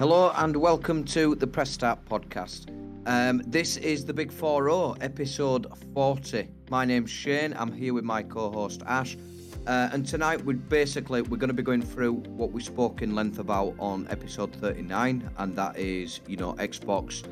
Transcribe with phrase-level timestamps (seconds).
[0.00, 2.70] Hello and welcome to the Press Start podcast.
[3.04, 6.48] Um, this is the Big 4 0, episode 40.
[6.70, 7.52] My name's Shane.
[7.54, 9.18] I'm here with my co-host Ash,
[9.66, 13.14] uh, and tonight we're basically we're going to be going through what we spoke in
[13.14, 17.22] length about on episode 39, and that is you know Xbox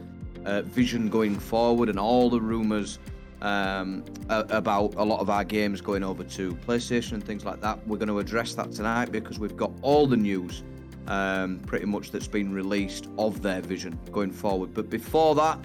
[0.45, 2.99] uh, vision going forward and all the rumours
[3.41, 7.79] um, about a lot of our games going over to PlayStation and things like that.
[7.87, 10.63] We're going to address that tonight because we've got all the news
[11.09, 14.75] um, pretty much that's been released of their vision going forward.
[14.75, 15.59] But before that,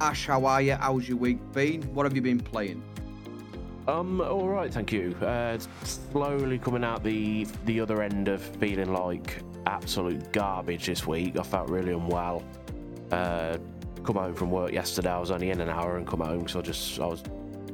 [0.00, 0.74] Ash, how are you?
[0.74, 1.82] How's your week been?
[1.94, 2.82] What have you been playing?
[3.86, 5.16] Um, all right, thank you.
[5.22, 11.38] Uh, slowly coming out the the other end of feeling like absolute garbage this week.
[11.38, 12.42] I felt really unwell.
[13.10, 13.56] Uh,
[14.04, 15.10] come home from work yesterday.
[15.10, 17.22] I was only in an hour and come home, so I just I was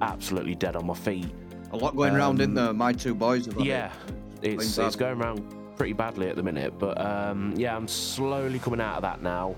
[0.03, 1.33] absolutely dead on my feet.
[1.73, 2.73] A lot going um, around, in there.
[2.73, 3.61] My two boys have.
[3.61, 3.93] Yeah,
[4.41, 4.55] it.
[4.55, 6.79] it's it's going around pretty badly at the minute.
[6.79, 9.55] But um, yeah, I'm slowly coming out of that now.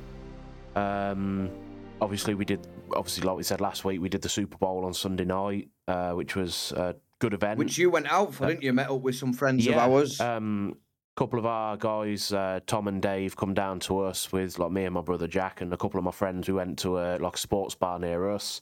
[0.74, 1.50] Um,
[2.00, 2.66] obviously, we did.
[2.95, 6.12] Obviously, like we said last week, we did the Super Bowl on Sunday night, uh,
[6.12, 7.58] which was a good event.
[7.58, 8.73] Which you went out for, uh, didn't you?
[8.73, 10.20] Met up with some friends yeah, of ours.
[10.20, 10.76] Um,
[11.16, 14.84] couple of our guys, uh, Tom and Dave, come down to us with like me
[14.84, 16.46] and my brother Jack and a couple of my friends.
[16.46, 18.60] We went to a like a sports bar near us,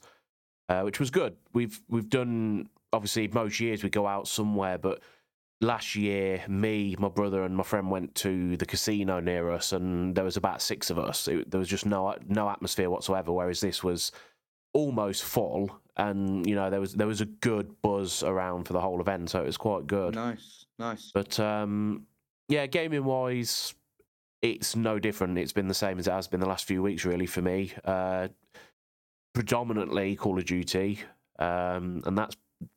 [0.69, 1.35] uh, which was good.
[1.53, 5.01] We've we've done obviously most years we go out somewhere, but
[5.61, 10.15] last year, me, my brother, and my friend went to the casino near us, and
[10.15, 11.27] there was about six of us.
[11.27, 13.31] It, there was just no no atmosphere whatsoever.
[13.31, 14.11] Whereas this was
[14.73, 18.81] almost full, and you know there was there was a good buzz around for the
[18.81, 20.15] whole event, so it was quite good.
[20.15, 21.11] Nice, nice.
[21.13, 22.05] But um,
[22.49, 23.73] yeah, gaming wise,
[24.41, 25.37] it's no different.
[25.37, 27.73] It's been the same as it has been the last few weeks, really, for me.
[27.83, 28.27] Uh,
[29.33, 30.99] predominantly Call of Duty,
[31.39, 32.35] um, and that's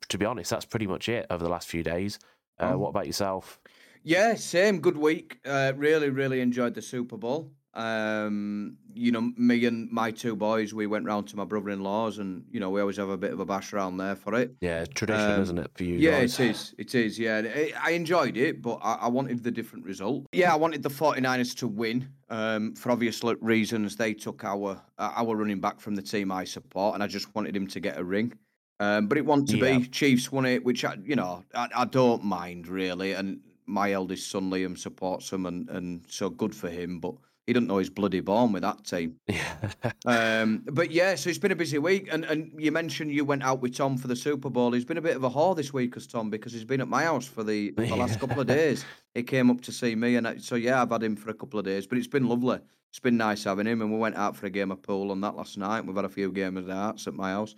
[0.09, 2.19] to be honest, that's pretty much it over the last few days.
[2.59, 2.77] Uh, oh.
[2.77, 3.59] What about yourself?
[4.03, 4.79] Yeah, same.
[4.79, 5.39] Good week.
[5.45, 7.51] Uh, really, really enjoyed the Super Bowl.
[7.75, 12.43] Um, you know, me and my two boys, we went round to my brother-in-law's, and
[12.51, 14.55] you know, we always have a bit of a bash around there for it.
[14.59, 15.95] Yeah, tradition, um, isn't it, for you?
[15.95, 16.39] Yeah, guys?
[16.39, 16.75] it is.
[16.77, 17.19] It is.
[17.19, 17.41] Yeah,
[17.81, 20.25] I enjoyed it, but I, I, wanted the different result.
[20.31, 23.95] Yeah, I wanted the 49ers to win um, for obvious reasons.
[23.95, 27.55] They took our our running back from the team I support, and I just wanted
[27.55, 28.33] him to get a ring.
[28.79, 29.79] Um, but it wanted to yeah.
[29.79, 33.13] be Chiefs won it, which I, you know I, I, don't mind really.
[33.13, 36.99] And my eldest son Liam supports them, and and so good for him.
[36.99, 37.15] But
[37.49, 39.15] he doesn't know he's bloody born with that team.
[40.05, 42.07] um, but yeah, so it's been a busy week.
[42.11, 44.71] And and you mentioned you went out with Tom for the Super Bowl.
[44.71, 46.87] He's been a bit of a whore this week, as Tom, because he's been at
[46.87, 48.85] my house for the, the last couple of days.
[49.15, 51.33] He came up to see me, and I, so yeah, I've had him for a
[51.33, 51.87] couple of days.
[51.87, 52.59] But it's been lovely.
[52.91, 55.19] It's been nice having him, and we went out for a game of pool on
[55.21, 55.85] that last night.
[55.85, 57.55] We've had a few games of darts at my house.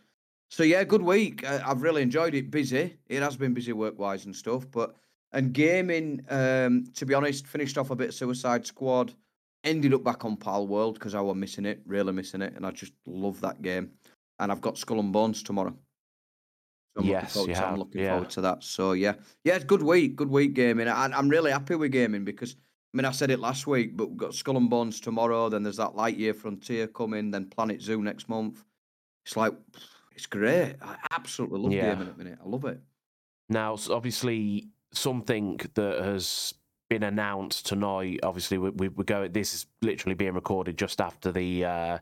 [0.52, 1.50] So yeah, good week.
[1.50, 2.52] Uh, I've really enjoyed it.
[2.52, 2.98] Busy.
[3.08, 4.96] It has been busy work wise and stuff, but
[5.32, 6.26] and gaming.
[6.30, 9.14] Um, to be honest, finished off a bit of Suicide Squad.
[9.64, 12.72] Ended up back on Palworld because I was missing it, really missing it, and I
[12.72, 13.92] just love that game.
[14.40, 15.74] And I've got Skull and Bones tomorrow.
[16.96, 18.10] So I'm yes, looking, forward, to, I'm looking yeah.
[18.10, 18.64] forward to that.
[18.66, 19.14] So yeah,
[19.46, 20.90] yeah, it's good week, good week gaming.
[20.90, 22.58] And I'm really happy with gaming because
[22.94, 25.48] I mean I said it last week, but we've got Skull and Bones tomorrow.
[25.48, 27.32] Then there's that Lightyear Frontier coming.
[27.32, 28.66] Then Planet Zoo next month.
[29.26, 29.54] It's like
[30.16, 30.76] it's great.
[30.82, 31.94] I absolutely love yeah.
[31.94, 32.40] gaming at the minute.
[32.44, 32.80] I love it.
[33.50, 36.54] Now, obviously, something that has
[36.90, 38.20] been announced tonight.
[38.24, 39.28] Obviously, we, we, we go.
[39.28, 41.98] This is literally being recorded just after the uh,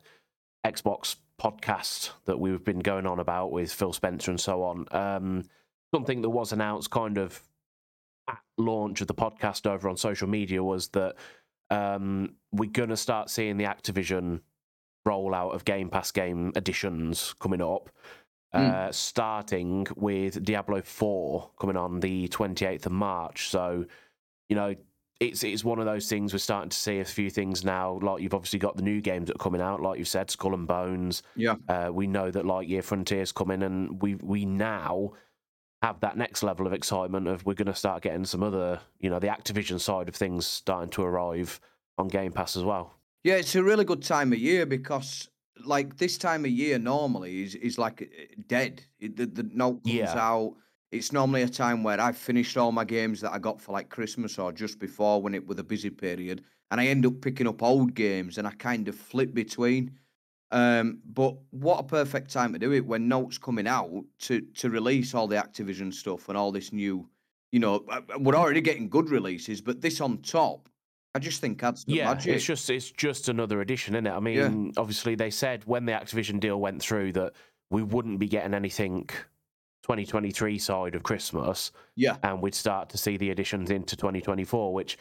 [0.65, 4.85] Xbox podcast that we've been going on about with Phil Spencer and so on.
[4.91, 5.43] Um,
[5.93, 7.41] something that was announced kind of
[8.27, 11.15] at launch of the podcast over on social media was that
[11.69, 14.41] um, we're going to start seeing the Activision
[15.09, 17.89] rollout of Game Pass game additions coming up.
[18.55, 18.87] Mm.
[18.87, 23.49] Uh, starting with Diablo 4 coming on the 28th of March.
[23.49, 23.85] So,
[24.47, 24.73] you know,
[25.19, 27.99] it's it's one of those things we're starting to see a few things now.
[28.01, 30.53] Like you've obviously got the new games that are coming out, like you said, Skull
[30.53, 31.23] and Bones.
[31.35, 31.55] Yeah.
[31.67, 35.11] Uh, we know that Lightyear Frontiers coming, and we we now
[35.81, 39.09] have that next level of excitement of we're going to start getting some other, you
[39.09, 41.59] know, the Activision side of things starting to arrive
[41.97, 42.99] on Game Pass as well.
[43.24, 45.30] Yeah, it's a really good time of year because
[45.66, 48.83] like this time of year normally is is like eh, dead.
[49.00, 50.18] It, the the note comes yeah.
[50.18, 50.56] out.
[50.92, 53.89] It's normally a time where I've finished all my games that I got for like
[53.89, 57.48] Christmas or just before when it was a busy period, and I end up picking
[57.48, 59.92] up old games and I kind of flip between.
[60.51, 64.69] Um, but what a perfect time to do it when Note's coming out to to
[64.69, 67.07] release all the Activision stuff and all this new,
[67.51, 70.69] you know, uh, uh, we're already getting good releases, but this on top
[71.15, 72.35] I just think adds the yeah, magic.
[72.35, 74.11] it's just it's just another addition, isn't it?
[74.11, 74.71] I mean, yeah.
[74.77, 77.33] obviously they said when the Activision deal went through that
[77.71, 79.07] we wouldn't be getting anything
[79.83, 81.71] 2023 side of Christmas.
[81.95, 84.97] Yeah, and we'd start to see the additions into 2024, which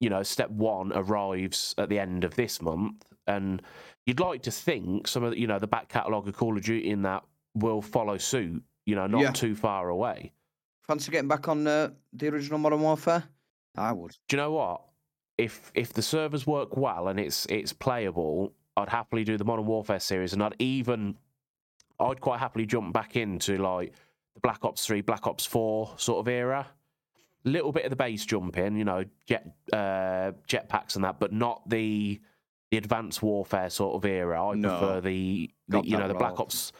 [0.00, 3.62] you know, step one arrives at the end of this month, and
[4.04, 6.64] you'd like to think some of the, you know the back catalogue of Call of
[6.64, 7.22] Duty in that
[7.54, 8.62] will follow suit.
[8.86, 9.30] You know, not Yeah.
[9.30, 10.32] too far away.
[10.88, 13.22] Fancy getting back on uh, the original Modern Warfare?
[13.76, 14.10] I would.
[14.28, 14.82] Do you know what?
[15.38, 19.66] If if the servers work well and it's it's playable, I'd happily do the Modern
[19.66, 21.16] Warfare series, and I'd even
[21.98, 23.94] I'd quite happily jump back into like
[24.34, 26.66] the Black Ops Three, Black Ops Four sort of era.
[27.44, 31.68] Little bit of the base jumping, you know, jet uh, jetpacks and that, but not
[31.68, 32.20] the
[32.70, 34.48] the advanced warfare sort of era.
[34.48, 34.68] I No.
[34.78, 36.38] prefer the, the you know the Black.
[36.38, 36.72] Ops.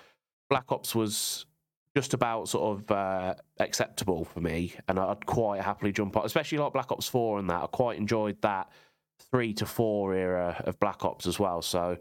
[0.49, 1.47] Black Ops was
[1.95, 6.59] just about sort of uh, acceptable for me, and I'd quite happily jump on, especially
[6.59, 7.63] like Black Ops Four and that.
[7.63, 8.71] I quite enjoyed that
[9.31, 11.63] three to four era of Black Ops as well.
[11.63, 11.99] So,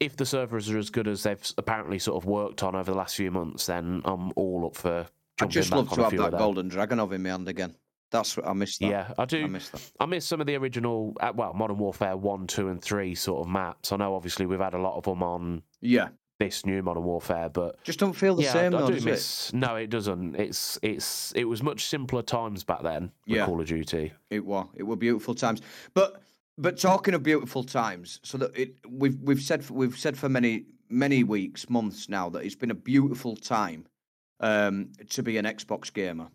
[0.00, 2.96] if the servers are as good as they've apparently sort of worked on over the
[2.96, 5.06] last few months, then I'm all up for
[5.40, 6.38] I'd just love to have that.
[6.38, 7.74] Golden Dragon of in my hand again.
[8.10, 8.90] That's what I miss that.
[8.90, 9.44] Yeah, I do.
[9.44, 9.90] I miss that.
[9.98, 13.40] I miss some of the original, uh, well, Modern Warfare 1, 2, and 3 sort
[13.40, 13.90] of maps.
[13.90, 16.08] I know obviously we've had a lot of them on Yeah.
[16.38, 18.94] This new Modern Warfare, but Just don't feel the yeah, I- same I, though, do
[18.94, 19.10] does it?
[19.10, 19.52] miss.
[19.52, 20.34] No, it doesn't.
[20.36, 23.46] It's it's it was much simpler times back then Yeah.
[23.46, 24.12] Call of Duty.
[24.30, 24.66] It was.
[24.74, 25.60] It were beautiful times.
[25.94, 26.20] But
[26.58, 30.28] but talking of beautiful times, so that it we've we've said for, we've said for
[30.28, 33.86] many many weeks, months now that it's been a beautiful time
[34.40, 36.28] um, to be an Xbox gamer.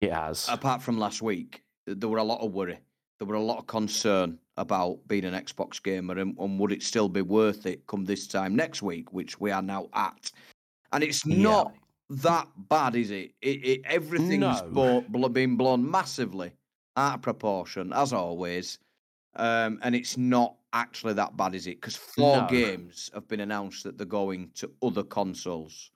[0.00, 0.48] It has.
[0.48, 2.78] Apart from last week, there were a lot of worry.
[3.18, 6.82] There were a lot of concern about being an Xbox gamer and, and would it
[6.82, 10.30] still be worth it come this time next week, which we are now at.
[10.92, 11.42] And it's Yeah.
[11.42, 11.74] not
[12.10, 13.32] that bad, is it?
[13.40, 15.28] it, it everything's No.
[15.30, 16.52] been blown massively
[16.96, 18.78] out of proportion, as always.
[19.36, 21.80] Um, and it's not actually that bad, is it?
[21.80, 22.46] Because four No.
[22.48, 25.92] games have been announced that they're going to other consoles.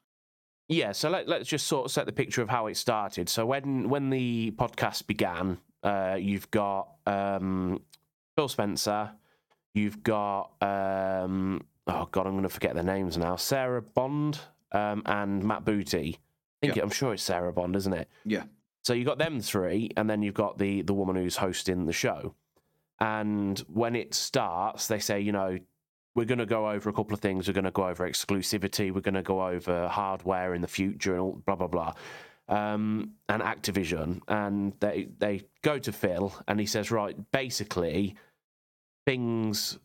[0.68, 3.28] Yeah, so let, let's just sort of set the picture of how it started.
[3.28, 7.82] So when when the podcast began, uh, you've got um,
[8.37, 9.11] Phil Spencer,
[9.75, 13.37] you've got um, oh god, I'm going to forget their names now.
[13.37, 14.38] Sarah Bond
[14.73, 16.19] um, and Matt Booty.
[16.62, 16.82] I think Yeah.
[16.82, 18.08] it, I'm sure it's Sarah Bond, isn't it?
[18.25, 18.44] Yeah.
[18.84, 21.93] So you got them three, and then you've got the the woman who's hosting the
[21.93, 22.34] show.
[23.00, 25.58] And when it starts, they say, you know,
[26.14, 27.49] we're going to go over a couple of things.
[27.49, 28.93] We're going to go over exclusivity.
[28.93, 31.94] We're going to go over hardware in the future and all blah blah blah.
[32.48, 38.16] Um, and Activision, and they they go to Phil, and he says, right, basically,
[39.06, 39.78] things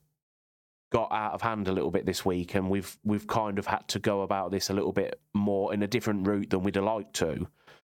[0.92, 3.88] got out of hand a little bit this week, and we've we've kind of had
[3.90, 6.84] to go about this a little bit more in a different route than we'd have
[6.84, 7.48] liked to.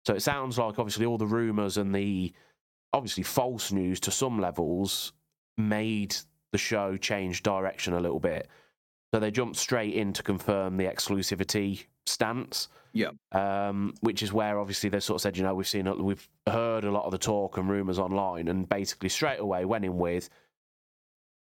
[0.05, 2.33] So it sounds like obviously all the rumours and the
[2.93, 5.13] obviously false news to some levels
[5.57, 6.15] made
[6.51, 8.47] the show change direction a little bit.
[9.13, 12.67] So they jumped straight in to confirm the exclusivity stance.
[12.93, 13.09] Yeah.
[13.31, 16.83] Um, which is where obviously they sort of said, you know, we've seen, we've heard
[16.83, 20.29] a lot of the talk and rumours online, and basically straight away went in with,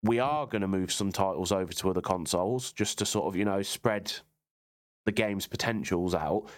[0.04, 3.36] we are going to move some titles over to other consoles just to sort of,
[3.36, 4.12] you know, spread
[5.06, 6.50] the game's potentials out.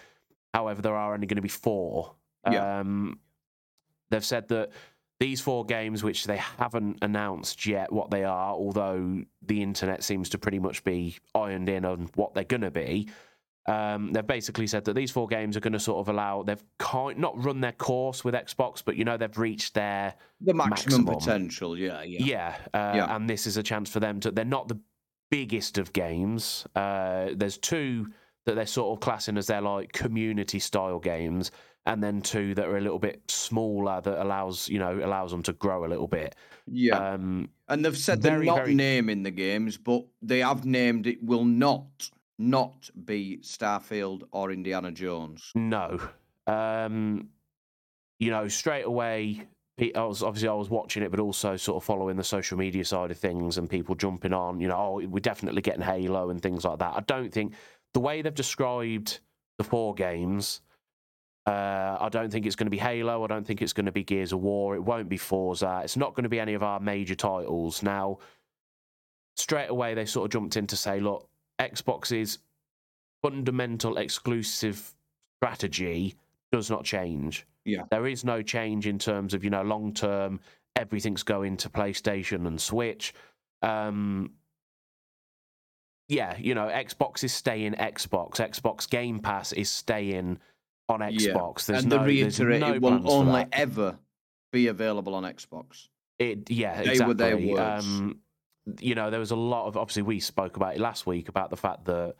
[0.52, 2.14] However, there are only going to be four.
[2.50, 2.80] Yeah.
[2.80, 3.20] Um,
[4.10, 4.70] they've said that
[5.20, 10.30] these four games, which they haven't announced yet what they are, although the internet seems
[10.30, 13.08] to pretty much be ironed in on what they're going to be.
[13.66, 16.62] Um, they've basically said that these four games are going to sort of allow they've
[16.78, 21.04] kind not run their course with Xbox, but you know they've reached their The maximum,
[21.04, 21.18] Maximum.
[21.18, 22.24] potential, yeah, yeah.
[22.24, 23.14] yeah, uh, Yeah.
[23.16, 24.30] and this is a chance for them to.
[24.30, 24.80] They're not the
[25.30, 26.66] biggest of games.
[26.74, 28.08] Uh, there's two
[28.46, 31.50] that they're sort of classing as their like community style games,
[31.86, 35.42] and then two that are a little bit smaller that allows you know allows them
[35.44, 36.34] to grow a little bit.
[36.66, 36.96] Yeah.
[36.96, 41.06] Um, And they've said Very, they're not very- naming the games, but they have named
[41.06, 45.52] it will not not be Starfield or Indiana Jones.
[45.54, 46.00] No.
[46.46, 47.28] Um,
[48.18, 49.46] you know, straight away,
[49.94, 52.84] I was obviously I was watching it, but also sort of following the social media
[52.84, 54.60] side of things and people jumping on.
[54.60, 56.94] You know, oh, we're definitely getting Halo and things like that.
[56.96, 57.54] I don't think
[57.94, 59.20] the way they've described
[59.58, 60.62] the four games.
[61.46, 63.24] Uh, I don't think it's going to be Halo.
[63.24, 64.76] I don't think it's going to be Gears of War.
[64.76, 65.80] It won't be Forza.
[65.82, 67.82] It's not going to be any of our major titles.
[67.82, 68.18] Now,
[69.36, 71.29] straight away, they sort of jumped in to say, look,
[71.60, 72.38] Xbox's
[73.22, 74.94] fundamental exclusive
[75.38, 76.14] strategy
[76.52, 77.46] does not change.
[77.64, 77.82] Yeah.
[77.90, 80.40] There is no change in terms of, you know, long term,
[80.76, 83.12] everything's going to PlayStation and Switch.
[83.62, 84.32] Um,
[86.08, 88.36] yeah, you know, Xbox is staying Xbox.
[88.36, 90.38] Xbox Game Pass is staying
[90.88, 91.08] on Yeah.
[91.10, 91.66] Xbox.
[91.66, 93.98] There's and no, there's reiterate no it will only ever
[94.52, 95.88] be available on Xbox.
[96.18, 97.06] It, yeah, They exactly.
[97.06, 97.86] were their words.
[97.86, 98.18] Um,
[98.80, 101.50] you know, there was a lot of obviously we spoke about it last week about
[101.50, 102.14] the fact that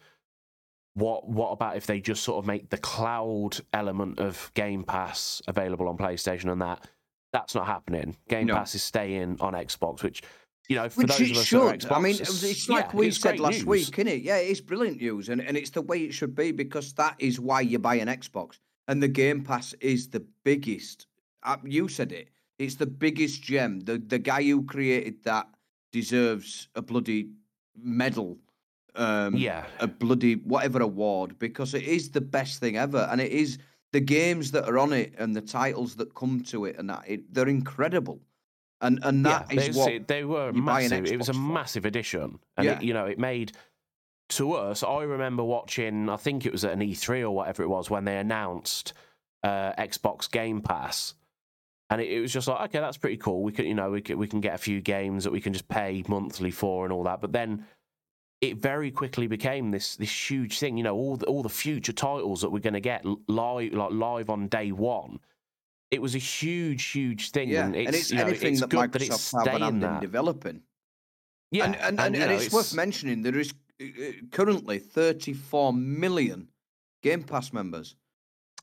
[0.94, 5.40] what what about if they just sort of make the cloud element of Game Pass
[5.46, 6.86] available on PlayStation and that
[7.32, 8.16] That's not happening.
[8.28, 8.54] Game No.
[8.54, 10.22] Pass is staying on Xbox, which
[10.68, 11.80] you know, for Which those it of us should.
[11.80, 13.66] Xbox, I mean, it's like yeah, we it's said last news.
[13.66, 14.22] week, it?
[14.22, 17.40] Yeah, it's brilliant news, and, and it's the way it should be because that is
[17.40, 18.60] why you buy an Xbox.
[18.86, 21.06] And the Game Pass is the biggest.
[21.42, 22.28] Uh, you said it.
[22.60, 23.80] It's the biggest gem.
[23.80, 25.48] The the guy who created that
[25.92, 27.30] deserves a bloody
[27.76, 28.38] medal.
[28.96, 33.30] Um, Yeah, a bloody whatever award because it is the best thing ever, and it
[33.32, 33.58] is
[33.92, 37.04] the games that are on it and the titles that come to it, and that
[37.06, 38.20] it, they're incredible.
[38.80, 41.06] And and yeah, that is they, what they were you buy an massive.
[41.06, 41.38] It was a for.
[41.38, 42.72] massive addition, and Yeah.
[42.78, 43.52] it, you know, it made
[44.30, 44.82] to us.
[44.82, 46.08] I remember watching.
[46.08, 48.92] I think it was at an E3 or whatever it was when they announced
[49.44, 51.14] uh, Xbox Game Pass,
[51.90, 53.42] and it, it was just like, okay, that's pretty cool.
[53.42, 55.52] We can, you know, we can we can get a few games that we can
[55.52, 57.20] just pay monthly for and all that.
[57.20, 57.66] But then
[58.40, 60.76] it very quickly became this this huge thing.
[60.76, 63.90] You know, all the, all the future titles that we're going to get live like
[63.90, 65.18] live on day one.
[65.90, 68.60] It was a huge, huge thing, Yeah, and it's, and it's you know, anything it's
[68.60, 70.62] that good that it's Microsoft have an staying developing.
[71.50, 74.78] Yeah, and and, and, you and know, it's, worth mentioning there is uh, uh, currently
[74.78, 76.46] 34 million
[77.02, 77.96] Game Pass members.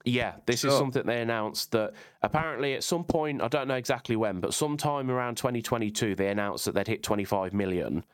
[0.08, 4.16] Yeah, this is something they announced that apparently at some point, I don't know exactly
[4.16, 8.06] when, but sometime around 2022, they announced that they'd hit 25 million.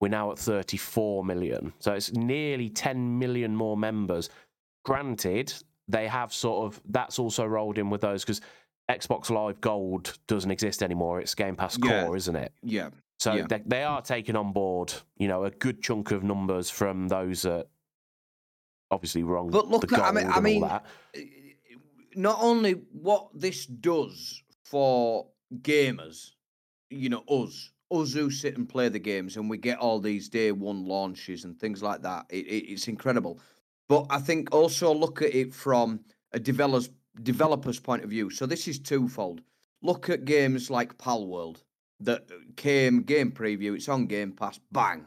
[0.00, 1.72] We're now at 34 million.
[1.78, 4.28] So it's nearly 10 million more members.
[4.84, 5.52] Granted,
[5.88, 8.40] they have sort of, that's also rolled in with those because
[8.90, 11.20] Xbox Live Gold doesn't exist anymore.
[11.20, 12.04] It's Game Pass Yeah.
[12.04, 12.52] Core, isn't it?
[12.62, 13.46] Yeah, So Yeah.
[13.48, 17.42] they, they are taking on board, you know, a good chunk of numbers from those
[17.42, 17.66] that
[18.90, 20.84] obviously were on But look I mean- I mean, that.
[21.16, 21.20] Uh,
[22.18, 25.28] not only what this does for
[25.62, 26.32] gamers,
[26.90, 30.28] you know, us, us who sit and play the games and we get all these
[30.28, 32.26] day one launches and things like that.
[32.28, 33.40] It, it, it's incredible.
[33.88, 36.00] But I think also look at it from
[36.32, 36.90] a developer's
[37.22, 38.30] developer's point of view.
[38.30, 39.40] So this is twofold.
[39.80, 41.62] Look at games like Palworld
[42.00, 43.76] that uh, came game preview.
[43.76, 44.58] It's on Game Pass.
[44.72, 45.06] Bang!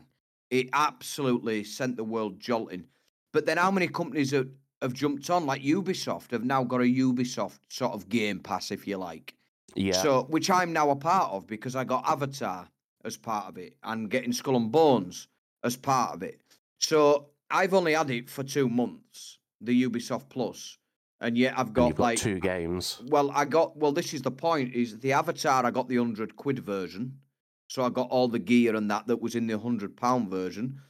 [0.50, 2.86] It absolutely sent the world jolting.
[3.34, 4.48] But then how many companies have,
[4.82, 5.46] have jumped on?
[5.46, 9.34] Like Ubisoft have now got a Ubisoft sort of Game Pass, if you like.
[9.76, 9.94] Yeah.
[9.94, 12.68] So, which I'm now a part of because I got Avatar
[13.06, 15.28] as part of it and getting Skull and Bones
[15.64, 16.42] as part of it.
[16.80, 20.78] So I've only had it for two months, the Ubisoft Plus,
[21.20, 23.02] and yet I've got, got like two games.
[23.08, 23.92] well, I got well.
[23.92, 25.66] This is the point: is the Avatar?
[25.66, 27.20] I got the hundred quid version,
[27.68, 30.82] so I got all the gear and that that was in the hundred pound version,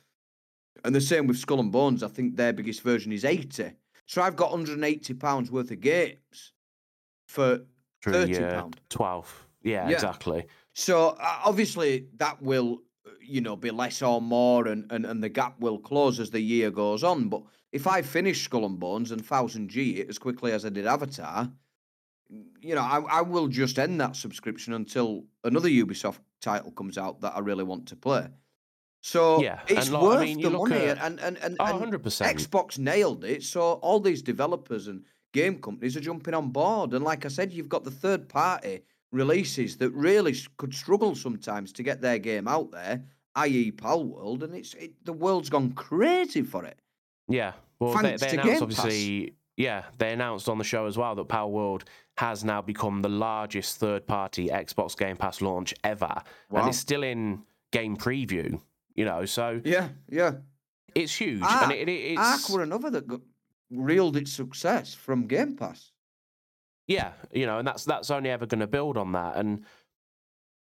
[0.84, 2.04] and the same with Skull and Bones.
[2.04, 3.72] I think their biggest version is eighty,
[4.06, 6.54] so I've got hundred and eighty pounds worth of games
[7.28, 7.62] for
[8.02, 8.80] Through thirty your pound.
[8.90, 9.48] 12.
[9.64, 9.96] Yeah, Yeah.
[9.96, 10.46] exactly.
[10.74, 12.82] So uh, obviously that will,
[13.22, 16.42] you know, be less or more, and, and and the gap will close as the
[16.42, 17.30] year goes on.
[17.30, 20.70] But if I finish Skull and Bones and Thousand G it as quickly as I
[20.70, 21.52] did Avatar,
[22.62, 27.22] you know, I, I will just end that subscription until another Ubisoft title comes out
[27.22, 28.28] that I really want to play.
[29.02, 31.92] So Yeah, it's like, I worth mean, the money, at- and and and, Oh, and
[31.94, 32.26] 100%.
[32.36, 33.44] Xbox nailed it.
[33.44, 35.04] So all these developers and
[35.34, 36.94] game companies are jumping on board.
[36.94, 38.82] And like I said, you've got the third party
[39.12, 43.04] releases that really could struggle sometimes to get their game out there,
[43.36, 46.80] i.e., Palworld, and it's it, the world's gone crazy for it.
[47.28, 47.54] Yeah.
[47.80, 48.80] Well, they, Thanks they to announced, Game Pass.
[48.80, 51.84] obviously, yeah, they announced on the show as well that Palworld
[52.18, 56.14] has now become the largest third party Xbox Game Pass launch ever.
[56.52, 56.60] Wow.
[56.60, 57.42] And it's still in
[57.72, 58.62] game preview,
[58.96, 60.34] you know, so Yeah, yeah.
[60.96, 61.42] it's huge.
[61.42, 62.50] Ark- and it, it, Ark it's.
[62.50, 63.22] were another that got,
[63.70, 65.92] reeled its success from Game Pass.
[66.88, 69.38] Yeah, you know, and that's that's only ever going to build on that.
[69.38, 69.66] And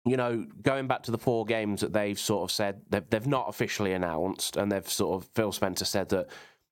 [0.07, 3.27] you know, going back to the four games that they've sort of said they've they've
[3.27, 6.29] not officially announced, and they've sort of Phil Spencer said that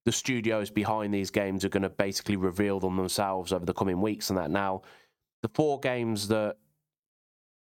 [0.07, 4.01] the studios behind these games are going to basically reveal them themselves over the coming
[4.01, 4.51] weeks and that.
[4.51, 4.83] Now,
[5.43, 6.57] the four games that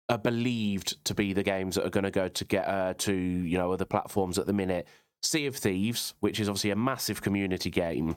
[0.09, 3.13] are believed to be the games that are going to go to get uh, to
[3.13, 4.87] you know other platforms at the minute.
[5.23, 8.17] Sea of Thieves, which is obviously a massive community game,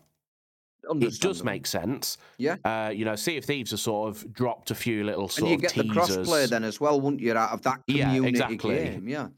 [0.83, 2.17] it does make sense.
[2.37, 2.57] Yeah.
[2.63, 5.49] Uh, you know, Sea of Thieves has sort of dropped a few little And sort
[5.49, 6.27] you of get the teasers.
[6.27, 8.75] crossplay then as well, wouldn't you, out of that Yeah, exactly.
[8.75, 9.07] game?
[9.07, 9.29] Yeah.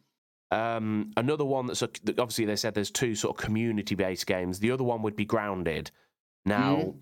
[0.51, 4.59] Um, another one that's a, obviously they said there's two sort of community-based games.
[4.59, 5.91] The other one would be Grounded.
[6.45, 6.95] Now, Mhm.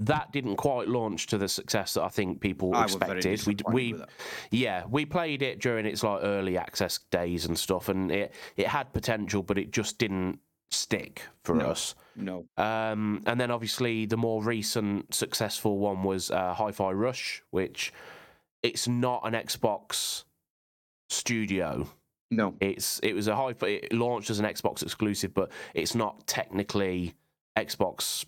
[0.00, 3.46] That didn't quite launch to the success that I think people I expected.
[3.46, 4.02] We, we
[4.50, 8.66] yeah, we played it during its like early access days and stuff, and it it
[8.66, 10.40] had potential, but it just didn't
[10.72, 11.66] stick for No.
[11.70, 11.94] us.
[12.16, 12.44] No.
[12.56, 17.92] Um, and then obviously the more recent successful one was uh, Hi-Fi Rush, which
[18.64, 20.24] it's not an Xbox
[21.08, 21.86] studio.
[22.30, 22.54] No.
[22.60, 27.14] It's it was a Hi-Fi It launched as an Xbox exclusive, but it's not technically
[27.56, 28.24] Xbox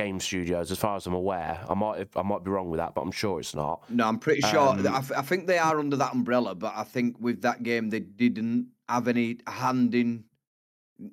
[0.00, 1.60] game studios, as far as I'm aware.
[1.68, 3.88] I might I might be wrong with that, but I'm sure it's not.
[3.90, 4.68] No, I'm pretty sure.
[4.68, 7.90] Um, I, I think they are under that umbrella, but I think with that game
[7.90, 10.24] they didn't have any hand in.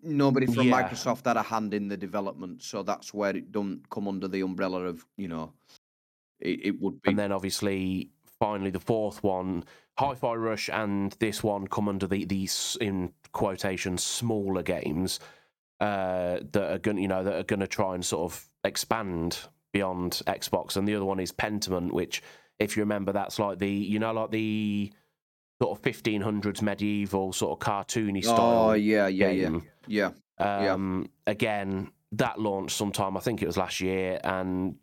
[0.04, 0.82] Nobody from Yeah.
[0.82, 4.42] Microsoft had a hand in the development, so that's where it don't come under the
[4.42, 5.54] umbrella of you know.
[6.40, 9.64] It, it would be And then obviously, finally, the fourth one,
[9.98, 15.20] Hi-Fi Rush, and this one come under the these in quotation smaller games
[15.80, 19.40] uh, that are going, you know, that are going to try and sort of expand
[19.74, 20.78] beyond Xbox.
[20.78, 22.22] And the other one is Pentiment, which,
[22.60, 24.92] if you remember, that's like the you know, like the
[25.62, 28.70] sort of 1500s medieval sort of cartoony style.
[28.70, 29.64] Oh yeah, yeah, game.
[29.88, 30.74] yeah, yeah.
[30.74, 33.18] Um, Again, that launched sometime.
[33.18, 34.76] I think it was last year, and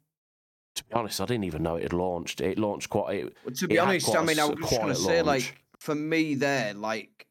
[0.75, 2.41] to be honest, I didn't even know it had launched.
[2.41, 3.17] It launched quite.
[3.17, 6.35] It, Well, to be honest, I mean, I was just gonna say, like, for me,
[6.35, 7.27] there, like,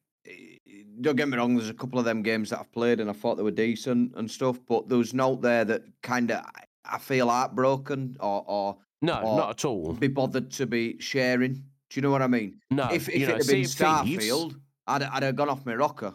[1.01, 1.55] don't get me wrong.
[1.55, 4.13] There's a couple of them games that I've played and I thought they were decent
[4.15, 6.45] and stuff, but there was no there that kind of
[6.85, 9.93] I feel heartbroken or or no, or not at all.
[9.93, 11.53] be bothered to be sharing.
[11.53, 11.63] Do
[11.99, 12.59] you know what I mean?
[12.71, 15.65] No, if if you it know, had been Thieves- Starfield, I'd, I'd have gone off
[15.65, 16.13] my rocker.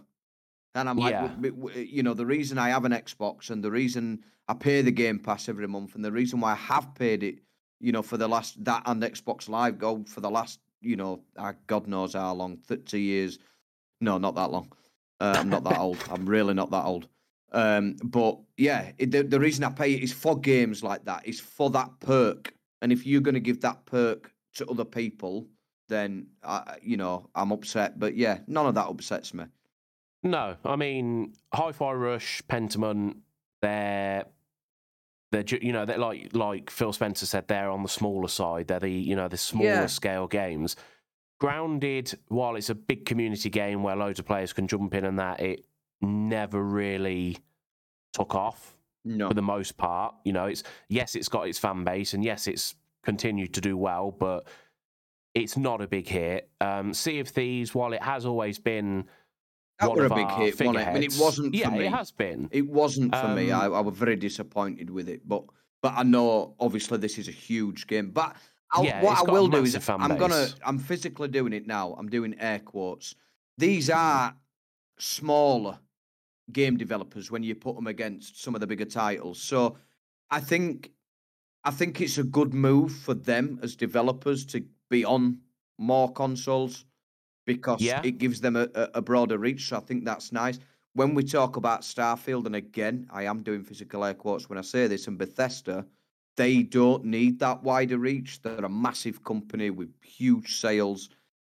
[0.75, 1.29] And I'm like, Yeah.
[1.41, 4.91] w- you know, the reason I have an Xbox and the reason I pay the
[4.93, 7.39] Game Pass every month and the reason why I have paid it,
[7.81, 11.21] you know, for the last that and Xbox Live Go for the last, you know,
[11.37, 13.39] uh, God knows how long, thirty years.
[14.01, 14.73] No, not that long.
[15.21, 15.99] Uh, I'm not that old.
[16.11, 17.09] I'm really not that old.
[17.53, 21.23] Um, but yeah, it, the, the reason I pay it is for games like that.
[21.27, 22.53] It's for that perk.
[22.83, 25.47] And if you're going to give that perk to other people,
[25.89, 27.99] then I, you know I'm upset.
[27.99, 29.45] But yeah, none of that upsets me.
[30.23, 33.17] No, I mean, Hi-Fi Rush, Pentiment,
[33.63, 34.27] they're
[35.33, 38.69] they're ju- you know they're like like Phil Spencer said they're on the smaller side.
[38.69, 39.87] They're the you know the smaller Yeah.
[39.87, 40.77] scale games.
[41.41, 45.19] Grounded, while it's a big community game where loads of players can jump in and
[45.19, 45.65] that, it
[46.01, 47.39] never really
[48.13, 50.15] took off No, for the most part.
[50.25, 53.77] You know, it's yes, it's got its fan base, and yes, it's continued to do
[53.77, 54.49] well, but
[55.35, 56.51] it's not a big hit.
[56.61, 59.05] Um, sea of Thieves, while it has always been
[59.79, 60.89] that one were a big hit, wasn't it?
[60.89, 61.87] I mean, it wasn't yeah, for me.
[61.87, 62.49] it has been.
[62.51, 63.53] It wasn't for me.
[63.53, 65.29] I, Um, I was very disappointed with it.
[65.29, 65.45] But
[65.81, 68.11] but I know obviously this is a huge game.
[68.11, 68.35] But
[68.73, 70.49] I'll, Yeah, what I will do is I'm gonna.
[70.65, 71.95] I'm physically doing it now.
[71.99, 73.15] I'm doing air quotes.
[73.57, 74.35] These are
[74.99, 75.79] smaller
[76.53, 79.41] game developers when you put them against some of the bigger titles.
[79.41, 79.77] So
[80.31, 80.91] I think
[81.65, 85.41] I think it's a good move for them as developers to be on
[85.79, 86.85] more consoles
[87.47, 88.01] because Yeah.
[88.05, 89.69] it gives them a, a, a broader reach.
[89.69, 90.59] So I think that's nice.
[90.95, 94.63] When we talk about Starfield, and again, I am doing physical air quotes when I
[94.63, 95.87] say this, and Bethesda,
[96.39, 98.41] they don't need that wider reach.
[98.41, 101.11] They're a massive company with huge sales.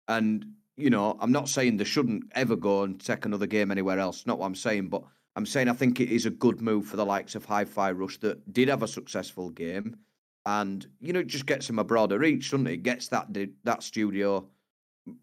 [0.07, 0.45] And,
[0.77, 4.27] you know, I'm not saying they shouldn't ever go and take another game anywhere else.
[4.27, 5.03] Not what I'm saying, but
[5.35, 7.91] I'm saying I think it is a good move for the likes of Hi Fi
[7.91, 9.97] Rush that did have a successful game.
[10.45, 12.73] And, you know, it just gets them a broader reach, doesn't it?
[12.73, 14.47] It gets that, that studio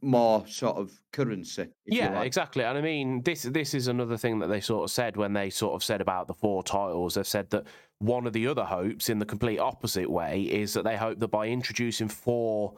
[0.01, 1.68] more sort of currency.
[1.87, 2.27] Yeah, like.
[2.27, 2.64] exactly.
[2.64, 5.51] And I mean, this this is another thing that they sort of said when they
[5.51, 7.14] sort of said about the four titles.
[7.14, 7.66] They've said that
[8.02, 11.28] one of the other hopes, in the complete opposite way, is that they hope that
[11.28, 12.74] by introducing four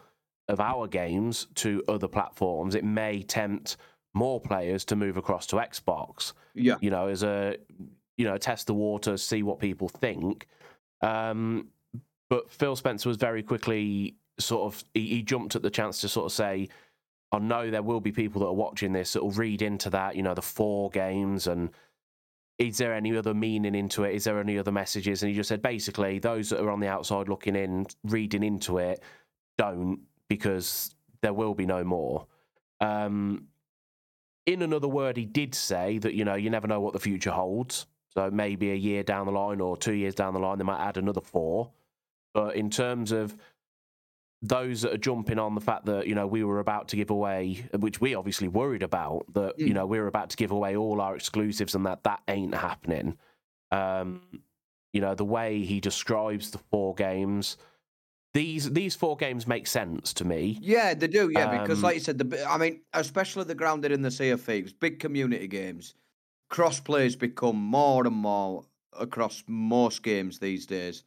[0.49, 3.77] of our games to other platforms, it may tempt
[4.13, 6.35] more players to move across to Xbox.
[6.55, 6.77] Yeah.
[6.81, 7.57] You know, as a
[8.17, 10.47] you know, test the water, see what people think.
[11.01, 11.69] Um,
[12.31, 16.09] but Phil Spencer was very quickly sort of he, he jumped at the chance to
[16.09, 16.69] sort of say,
[17.33, 20.17] I know there will be people that are watching this that will read into that,
[20.17, 21.71] you know, the four games and
[22.59, 24.15] is there any other meaning into it?
[24.15, 25.23] Is there any other messages?
[25.23, 28.79] And he just said basically those that are on the outside looking in, reading into
[28.79, 29.03] it,
[29.59, 32.27] don't because there will be no more.
[32.81, 33.49] Um,
[34.47, 37.31] in another word, he did say that you know you never know what the future
[37.31, 37.87] holds.
[38.09, 40.87] So maybe a year down the line or two years down the line, they might
[40.87, 41.73] add another four.
[42.33, 43.37] But in terms of
[44.45, 47.11] those that are jumping on the fact that you know we were about to give
[47.11, 49.75] away, which we obviously worried about, that you Mm.
[49.75, 53.19] know we were about to give away all our exclusives and that that ain't happening.
[53.71, 54.43] Um,
[54.93, 57.57] you know the way he describes the four games,
[58.35, 60.61] these these four games make sense to me.
[60.61, 61.31] Yeah, they do.
[61.31, 64.31] Yeah, because Um, like you said, the I mean, especially the grounded in the Sea
[64.31, 65.95] of Thieves, big community games,
[66.51, 71.05] cross plays become more and more across most games these days.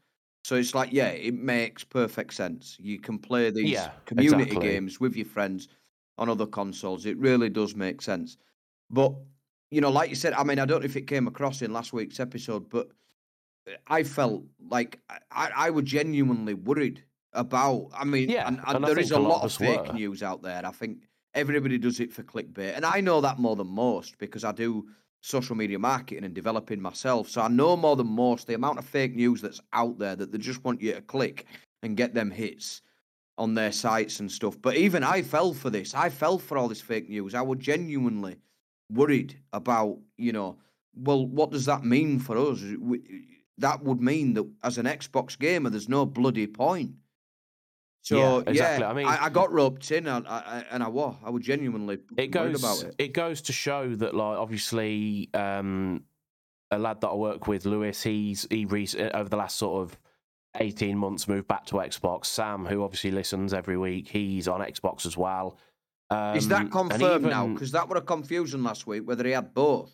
[0.48, 2.78] So it's like, yeah, it makes perfect sense.
[2.80, 4.62] You can play these Yeah, community exactly.
[4.70, 5.68] games with your friends
[6.18, 7.06] on other consoles.
[7.06, 8.38] It really does make sense.
[8.90, 9.14] But
[9.72, 11.74] you know, like you said, I mean, I don't know if it came across in
[11.74, 12.88] last week's episode, but
[13.68, 17.90] uh, I felt like I, I was genuinely worried about.
[17.94, 19.92] I mean, Yeah, and, and and there is a lot lot of of fake were.
[19.92, 20.66] news out there.
[20.66, 24.46] I think everybody does it for clickbait, and I know that more than most because
[24.46, 24.90] I do
[25.28, 27.30] social media marketing and developing myself.
[27.30, 30.32] So I know more than most the amount of fake news that's out there that
[30.32, 31.46] they just want you to click
[31.84, 32.82] and get them hits
[33.38, 34.58] on their sites and stuff.
[34.62, 35.94] But even I fell for this.
[35.94, 37.36] I fell for all this fake news.
[37.36, 38.38] I was genuinely
[38.92, 40.58] worried about, you know,
[40.96, 42.64] well, what does that mean for us?
[43.58, 46.92] That would mean that as an Xbox gamer, there's no bloody point.
[48.08, 48.84] So yeah, exactly.
[48.84, 51.44] yeah I mean, I, I, got roped in, and I, and I was, I was
[51.44, 52.96] genuinely it goes, about it.
[52.98, 56.06] It goes to show that, like, obviously, um,
[56.72, 60.00] a lad that I work with, Lewis, he's he recently over the last sort of
[60.56, 62.28] 18 months moved back to Xbox.
[62.28, 65.58] Sam, who obviously listens every week, he's on Xbox as well.
[66.10, 67.48] Um, Is that um, confirmed even, now?
[67.48, 69.94] Because that was a confusion last week whether he had both.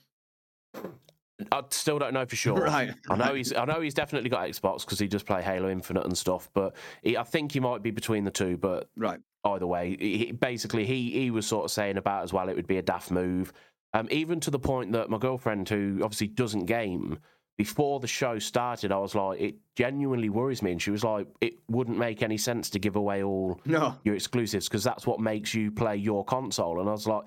[1.51, 2.61] I still don't know for sure.
[2.61, 2.93] Right.
[3.09, 3.53] I know he's.
[3.53, 6.49] I know he's definitely got Xbox because he does play Halo Infinite and stuff.
[6.53, 8.57] But he, I think he might be between the two.
[8.57, 9.19] But right.
[9.45, 12.67] Either way, he, basically he he was sort of saying about as well it would
[12.67, 13.51] be a daft move.
[13.93, 17.19] Um, even to the point that my girlfriend, who obviously doesn't game,
[17.57, 20.71] before the show started, I was like, it genuinely worries me.
[20.71, 23.95] And she was like, it wouldn't make any sense to give away all no.
[24.03, 26.79] your exclusives because that's what makes you play your console.
[26.79, 27.23] And I was like,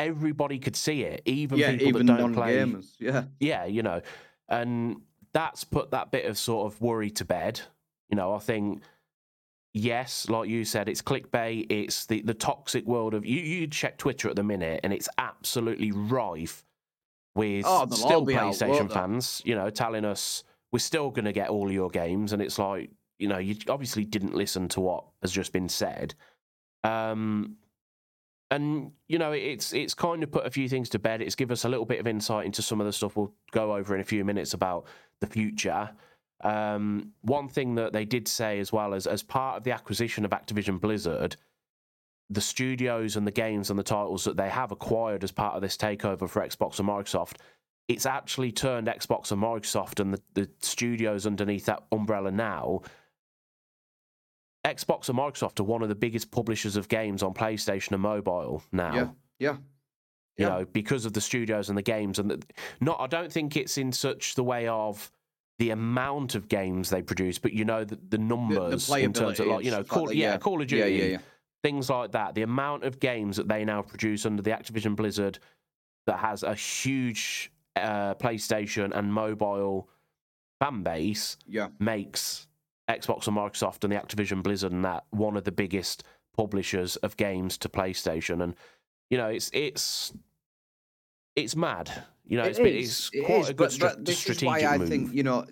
[0.00, 2.64] everybody could see it, even yeah, people even that don't play.
[2.98, 4.00] Yeah, yeah, you know,
[4.48, 7.60] and that's put that bit of sort of worry to bed.
[8.08, 8.82] You know, I think
[9.74, 11.66] yes, like you said, it's clickbait.
[11.70, 13.40] It's the the toxic world of you.
[13.40, 16.64] You check Twitter at the minute, and it's absolutely rife
[17.34, 21.50] with oh, still PlayStation out, fans, you know, telling us we're still going to get
[21.50, 25.30] all your games, and it's like, you know, you obviously didn't listen to what has
[25.30, 26.14] just been said.
[26.82, 27.56] Um,
[28.50, 31.22] and you know, it's it's kind of put a few things to bed.
[31.22, 33.74] It's given us a little bit of insight into some of the stuff we'll go
[33.74, 34.86] over in a few minutes about
[35.20, 35.90] the future.
[36.42, 40.24] Um, one thing that they did say as well as as part of the acquisition
[40.24, 41.36] of Activision Blizzard,
[42.28, 45.62] the studios and the games and the titles that they have acquired as part of
[45.62, 47.36] this takeover for Xbox and Microsoft,
[47.88, 52.80] it's actually turned Xbox and Microsoft and the, the studios underneath that umbrella now.
[54.64, 58.62] Xbox and Microsoft are one of the biggest publishers of games on PlayStation and mobile
[58.72, 58.94] now.
[58.94, 59.56] Yeah, yeah.
[60.36, 60.48] You yeah.
[60.48, 62.42] know, because of the studios and the games, and the,
[62.80, 63.00] not.
[63.00, 65.10] I don't think it's in such the way of
[65.58, 69.40] the amount of games they produce, but you know the, the numbers the, in terms
[69.40, 70.92] of like you know, Call, like, yeah, yeah, Call of Duty.
[70.92, 71.18] Yeah, yeah, yeah
[71.62, 72.34] things like that.
[72.34, 75.38] The amount of games that they now produce under the Activision Blizzard
[76.06, 79.88] that has a huge uh, PlayStation and mobile
[80.60, 81.68] fan base yeah.
[81.78, 82.46] makes
[82.90, 86.04] Xbox and Microsoft and the Activision Blizzard and that one of the biggest
[86.36, 88.42] publishers of games to PlayStation.
[88.42, 88.54] And
[89.10, 90.12] you know, it's it's
[91.36, 91.90] it's mad.
[92.26, 94.42] You know, it it's, been, it's it quite is, a good but, but this strategic
[94.42, 94.88] is why I move.
[94.88, 95.46] think you know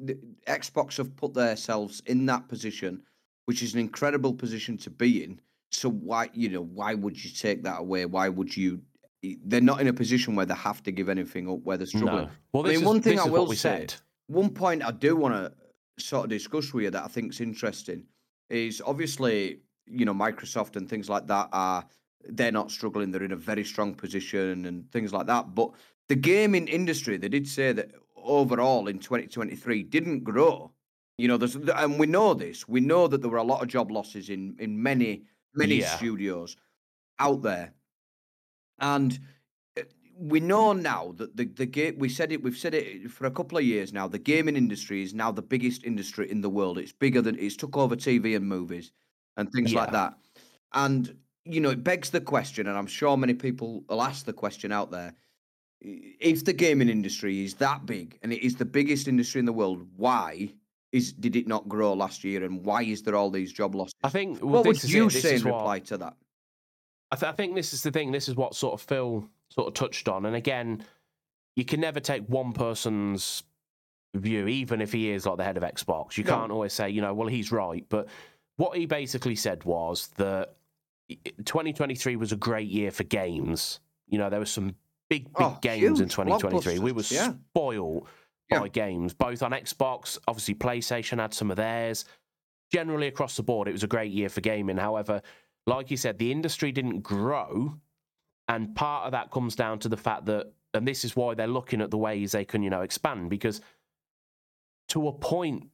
[0.46, 3.02] Xbox have put themselves in that position,
[3.46, 7.30] which is an incredible position to be in so why, you know, why would you
[7.30, 8.06] take that away?
[8.06, 8.80] Why would you?
[9.22, 11.60] They're not in a position where they have to give anything up.
[11.62, 12.26] Where they're struggling.
[12.26, 12.30] No.
[12.52, 13.54] Well, I mean, is, one thing I will say.
[13.54, 13.94] Said.
[14.28, 15.52] One point I do want to
[16.00, 18.04] sort of discuss with you that I think is interesting
[18.50, 21.84] is obviously you know Microsoft and things like that are
[22.24, 23.10] they're not struggling.
[23.10, 25.54] They're in a very strong position and things like that.
[25.54, 25.70] But
[26.08, 30.72] the gaming industry, they did say that overall in 2023 didn't grow.
[31.16, 32.68] You know, there's and we know this.
[32.68, 35.96] We know that there were a lot of job losses in in many many yeah.
[35.96, 36.56] studios
[37.18, 37.72] out there,
[38.78, 39.18] and
[40.18, 43.30] we know now that the the game we said it we've said it for a
[43.30, 44.08] couple of years now.
[44.08, 46.76] The gaming industry is now the biggest industry in the world.
[46.76, 48.90] It's bigger than it's took over TV and movies
[49.36, 49.80] and things yeah.
[49.80, 50.14] like that.
[50.72, 54.32] And you know, it begs the question, and I'm sure many people will ask the
[54.32, 55.14] question out there:
[55.80, 59.52] if the gaming industry is that big and it is the biggest industry in the
[59.52, 60.52] world, why
[60.90, 63.94] is did it not grow last year, and why is there all these job losses?
[64.02, 64.42] I think.
[64.42, 66.16] Well, what would you say in reply what, to that?
[67.12, 68.10] I, th- I think this is the thing.
[68.10, 70.84] This is what sort of Phil sort of touched on, and again,
[71.56, 73.42] you can never take one person's
[74.14, 76.16] view, even if he is like the head of Xbox.
[76.16, 76.30] You no.
[76.30, 77.84] can't always say, you know, well, he's right.
[77.88, 78.08] But
[78.56, 80.54] what he basically said was that
[81.44, 83.80] 2023 was a great year for games.
[84.06, 84.74] You know, there were some
[85.08, 86.78] big, big oh, games in 2023.
[86.78, 87.32] We were yeah.
[87.50, 88.06] spoiled
[88.50, 88.60] yeah.
[88.60, 90.18] by games, both on Xbox.
[90.26, 92.04] Obviously, PlayStation had some of theirs.
[92.70, 94.76] Generally, across the board, it was a great year for gaming.
[94.76, 95.22] However,
[95.66, 97.74] like you said, the industry didn't grow.
[98.48, 101.46] And part of that comes down to the fact that, and this is why they're
[101.46, 103.60] looking at the ways they can, you know, expand, because
[104.88, 105.68] to a point,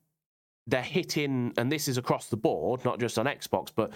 [0.66, 3.92] they're hitting, and this is across the board, not just on Xbox, but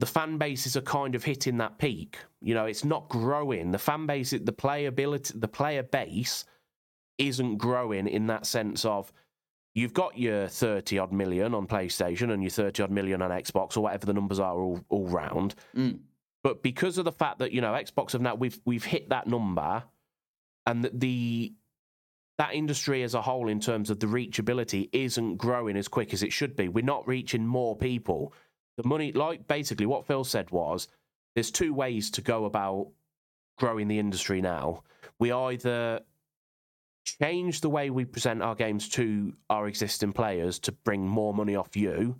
[0.00, 2.18] the fan bases are kind of hitting that peak.
[2.40, 3.70] You know, it's not growing.
[3.70, 6.44] The fan base, the playability, the player base
[7.18, 9.12] isn't growing in that sense of
[9.74, 13.76] you've got your 30 odd million on PlayStation and your 30 odd million on Xbox
[13.76, 15.54] or whatever the numbers are all, all round.
[15.76, 15.98] Mm.
[16.44, 19.26] But because of the fact that, you know, Xbox have now we've we've hit that
[19.26, 19.82] number,
[20.66, 21.54] and that the
[22.36, 26.22] that industry as a whole, in terms of the reachability, isn't growing as quick as
[26.22, 26.68] it should be.
[26.68, 28.34] We're not reaching more people.
[28.76, 30.88] The money, like basically what Phil said was,
[31.34, 32.88] there's two ways to go about
[33.56, 34.82] growing the industry now.
[35.18, 36.00] We either
[37.04, 41.54] change the way we present our games to our existing players to bring more money
[41.54, 42.16] off you.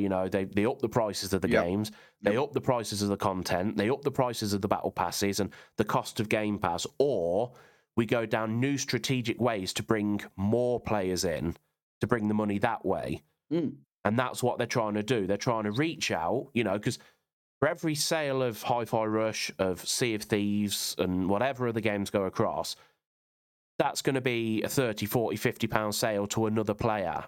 [0.00, 1.64] You know, they, they up the prices of the Yep.
[1.64, 2.42] games, they Yep.
[2.42, 5.50] up the prices of the content, they up the prices of the battle passes and
[5.76, 7.52] the cost of Game Pass, or
[7.96, 11.56] we go down new strategic ways to bring more players in
[12.00, 13.22] to bring the money that way.
[13.52, 13.76] Mm.
[14.04, 15.26] And that's what they're trying to do.
[15.26, 16.98] They're trying to reach out, you know, because
[17.58, 22.10] for every sale of Hi Fi Rush, of Sea of Thieves, and whatever other games
[22.10, 22.76] go across,
[23.78, 27.24] that's going to be a 30, 40, 50 pound sale to another player.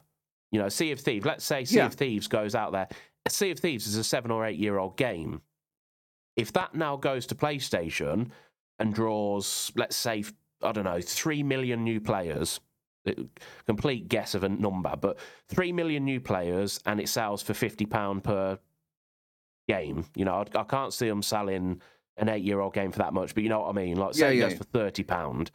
[0.53, 1.87] You know, Sea of Thieves, let's say Sea Yeah.
[1.87, 2.89] of Thieves goes out there.
[3.29, 5.43] Sea of Thieves is a seven or eight year old game.
[6.37, 8.31] If that now goes to PlayStation
[8.79, 10.25] and draws, let's say,
[10.63, 12.61] I don't know, 3 million new players,
[13.07, 13.15] eh,
[13.67, 18.23] complete guess of a number, but 3 million new players and it sells for £50
[18.23, 18.59] per
[19.67, 20.05] game.
[20.15, 21.83] You know, I, I can't see them selling
[22.17, 23.97] an eight year old game for that much, but you know what I mean?
[23.97, 24.59] Like, say Yeah, it yeah, goes yeah.
[24.59, 25.51] for thirty pound.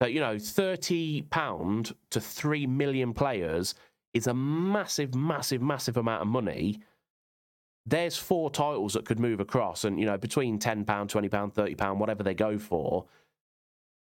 [0.00, 3.74] But you know, thirty pound to three million players
[4.14, 6.80] is a massive, massive, massive amount of money.
[7.86, 11.54] There's four titles that could move across, and you know, between ten pound, twenty pound,
[11.54, 13.06] thirty pound, whatever they go for.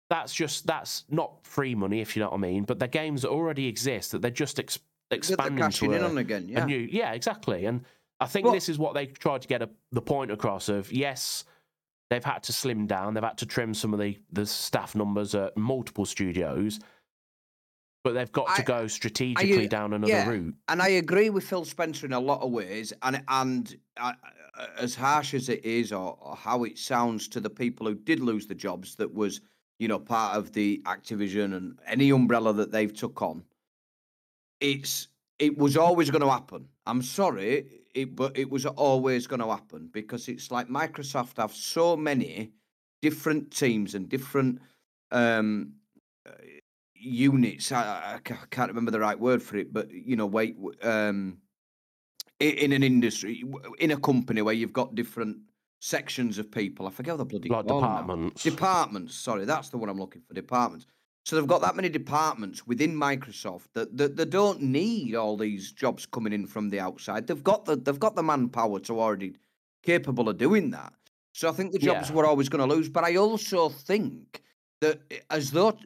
[0.09, 2.63] That's just that's not free money, if you know what I mean.
[2.63, 4.79] But they're games that already exist that they're just ex-
[5.11, 6.45] expanding to in a, on again.
[6.49, 6.65] a Yeah.
[6.65, 7.65] new, yeah, exactly.
[7.65, 7.85] And
[8.19, 10.91] I think Well- this is what they tried to get a, the point across of
[10.91, 11.45] yes,
[12.09, 15.35] they've had to slim down, they've had to trim some of the, the staff numbers
[15.35, 16.79] at multiple studios,
[18.03, 20.27] but they've got to I- go strategically down another yeah.
[20.29, 20.55] route.
[20.67, 24.13] and I agree with Phil Spencer in a lot of ways, and and uh,
[24.57, 27.95] uh, as harsh as it is, or, or how it sounds to the people who
[27.95, 29.41] did lose the jobs, that was
[29.79, 33.43] you know part of the Activision and any umbrella that they've took on.
[34.59, 35.07] It's
[35.37, 36.67] it was always going to happen.
[36.85, 41.53] I'm sorry, it but it was always going to happen because it's like Microsoft have
[41.53, 42.51] so many
[43.01, 44.59] different teams and different
[45.11, 45.73] um
[46.99, 47.71] units.
[47.71, 48.19] I, I-
[48.51, 51.37] can't remember the right word for it, but you know, wait, um,
[52.39, 53.43] in an industry,
[53.79, 55.37] in a company where you've got different
[55.81, 56.87] sections of people.
[56.87, 57.79] I forget what the bloody Like 'em now.
[57.79, 58.43] departments.
[58.43, 59.15] Departments.
[59.15, 60.33] Sorry, that's the one I'm looking for.
[60.33, 60.85] Departments.
[61.25, 65.71] So they've got that many departments within Microsoft that, that they don't need all these
[65.71, 67.27] jobs coming in from the outside.
[67.27, 69.35] They've got the they've got the manpower to already
[69.83, 70.93] capable of doing that.
[71.33, 72.15] So I think the jobs Yeah.
[72.15, 72.89] were always going to lose.
[72.89, 74.41] But I also think
[74.81, 75.77] that as though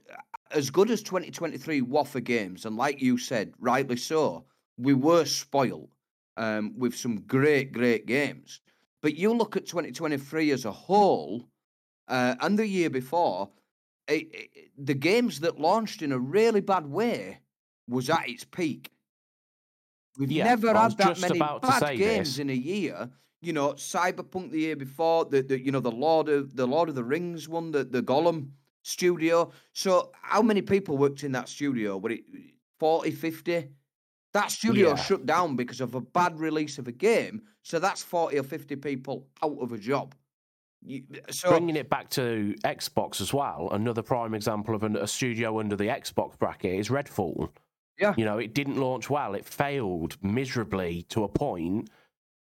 [0.51, 4.45] as good as 2023 Waffer games, and like you said, rightly so,
[4.77, 5.89] we were spoilt
[6.37, 8.61] um, with some great, great games.
[9.01, 11.43] But you look at 2023 as a whole,
[12.07, 13.49] uh, and the year before,
[14.07, 17.39] it, it, the games that launched in a really bad way
[17.87, 18.91] was at its peak.
[20.17, 22.39] We've Yeah, never had that many bad games this.
[22.39, 23.09] in a year.
[23.41, 26.87] You know, Cyberpunk the year before, the, the you know the Lord of the Lord
[26.87, 28.51] of the Rings one, the the Gollum
[28.83, 29.51] studio.
[29.73, 31.97] So how many people worked in that studio?
[31.97, 32.23] Were it
[32.79, 33.69] 40, 50?
[34.33, 34.95] That studio Yeah.
[34.95, 37.41] shut down because of a bad release of a game.
[37.63, 40.15] So that's 40 or 50 people out of a job.
[41.29, 45.59] So Bringing it back to Xbox as well, another prime example of an, a studio
[45.59, 47.49] under the Xbox bracket is Redfall.
[47.97, 48.13] Yeah.
[48.17, 49.33] You know, it didn't launch well.
[49.33, 51.89] It failed miserably to a point.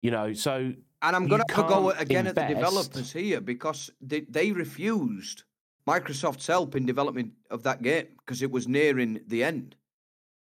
[0.03, 4.23] You know, so And I'm going to go again at the developers here because they,
[4.23, 5.45] they refused
[5.89, 9.77] Microsoft's help in development of that game because it was nearing the end.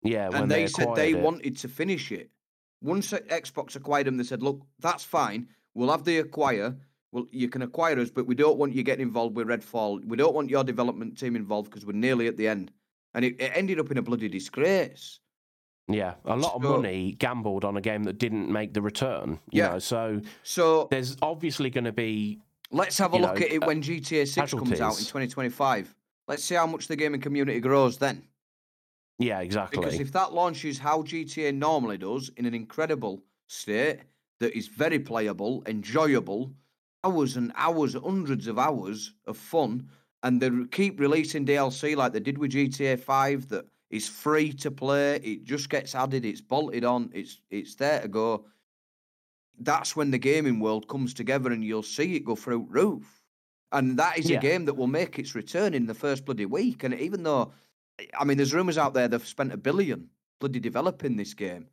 [0.02, 2.30] yeah, when and they, said they it- wanted to finish it.
[2.82, 5.48] Once uh, Xbox acquired them, they said, "Look, that's fine.
[5.74, 6.74] We'll have the acquire.
[7.12, 10.02] Well, you can acquire us, but we don't want you getting involved with Redfall.
[10.04, 12.72] We don't want your development team involved because we're nearly at the end."
[13.14, 15.18] And it, it ended up in a bloody disgrace.
[15.88, 19.40] Yeah, a lot of So- money gambled on a game that didn't make the return.
[19.50, 19.68] You Yeah.
[19.72, 22.38] know, so So there's obviously going to be
[22.70, 25.04] let's have a you look know, at it uh, when GTA Six comes out in
[25.04, 25.94] 2025.
[26.28, 28.22] Let's see how much the gaming community grows then.
[29.18, 29.80] yeah, exactly.
[29.80, 34.00] Because if that launches how GTA normally does in an incredible state
[34.38, 36.52] that is very playable, enjoyable,
[37.04, 39.88] hours and hours, hundreds of hours of fun,
[40.22, 44.70] and they keep releasing DLC like they did with GTA 5 that is free to
[44.70, 48.44] play, it just gets added, it's bolted on, it's it's there to go.
[49.60, 53.22] That's when the gaming world comes together and you'll see it go through roof.
[53.72, 54.38] And that is Yeah.
[54.38, 56.82] a game that will make its return in the first bloody week.
[56.82, 57.52] And even though
[58.18, 60.08] I mean, there's rumours out there they've spent a billion
[60.40, 61.68] bloody developing this game,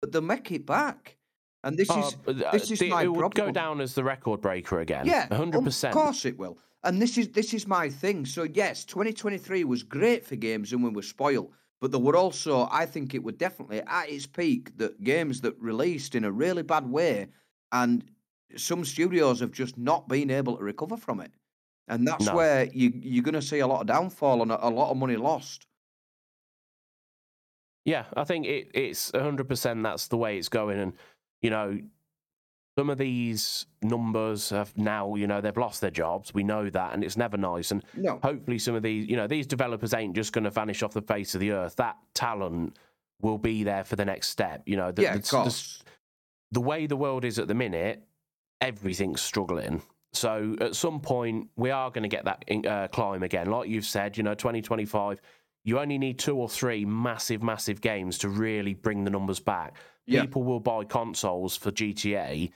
[0.00, 1.16] but they'll make it back.
[1.64, 2.16] And this Uh, is
[2.52, 5.06] this is the- my it would go down as the record breaker again.
[5.06, 6.56] yeah, hundred Of course it will.
[6.84, 8.24] and this is this is my thing.
[8.26, 11.52] So yes, 2023 was great for games and we were spoiled.
[11.82, 15.60] But there were also, I think it would definitely at its peak that games that
[15.60, 17.28] released in a really bad way,
[17.72, 18.08] and
[18.56, 21.32] some studios have just not been able to recover from it,
[21.88, 22.36] and that's No.
[22.36, 24.96] where you you're going to see a lot of downfall and a, a lot of
[24.96, 25.66] money lost.
[27.84, 30.78] Yeah, I think it, it's 100% that's the way it's going.
[30.78, 30.92] And,
[31.40, 31.80] you know,
[32.78, 36.32] some of these numbers have now, you know, they've lost their jobs.
[36.32, 37.70] We know that, and it's never nice.
[37.70, 40.82] And No, hopefully, some of these, you know, these developers ain't just going to vanish
[40.82, 41.76] off the face of the earth.
[41.76, 42.78] That talent
[43.20, 44.62] will be there for the next step.
[44.66, 45.24] You know, the, yeah, the, the-
[46.52, 48.02] the way the world is at the minute,
[48.60, 49.82] everything's struggling.
[50.12, 53.50] So at some point, we are going to get that uh, climb again.
[53.50, 55.20] Like you've said, you know, 2025,
[55.64, 59.76] you only need two or three massive, massive games to really bring the numbers back.
[60.06, 60.22] Yeah.
[60.22, 62.50] People will buy consoles for GTA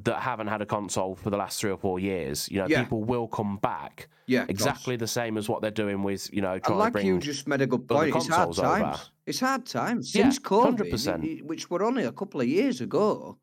[0.00, 2.48] that haven't had a console for the last three or four years.
[2.50, 2.82] You know, Yeah.
[2.82, 6.58] people will come back Yeah, exactly the same as what they're doing with, you know,
[6.58, 7.06] trying to like bring.
[7.06, 8.68] you just made a good point, it's hard consoles over.
[8.80, 9.10] times.
[9.24, 11.24] It's hard times Yeah, since COVID, 100%.
[11.24, 13.38] i- i- which were only a couple of years ago.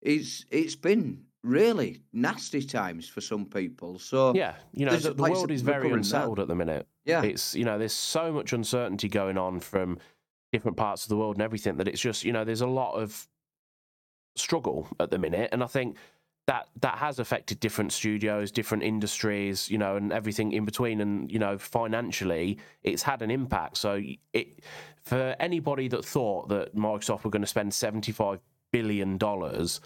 [0.00, 3.98] It's it's been really nasty times for some people.
[3.98, 5.98] So yeah, you know, the, the world is very recovering that.
[5.98, 6.86] unsettled at the minute.
[7.04, 9.98] yeah, It's you know, there's so much uncertainty going on from
[10.52, 12.92] different parts of the world and everything that it's just you know, there's a lot
[12.94, 13.26] of
[14.38, 15.96] struggle at the minute, and I think
[16.46, 21.00] that that has affected different studios, different industries, you know, and everything in between.
[21.00, 23.76] And you know, financially, it's had an impact.
[23.76, 24.00] So
[24.32, 24.60] it
[25.02, 28.40] for anybody that thought that Microsoft were going to spend seventy five
[28.72, 29.80] billion dollars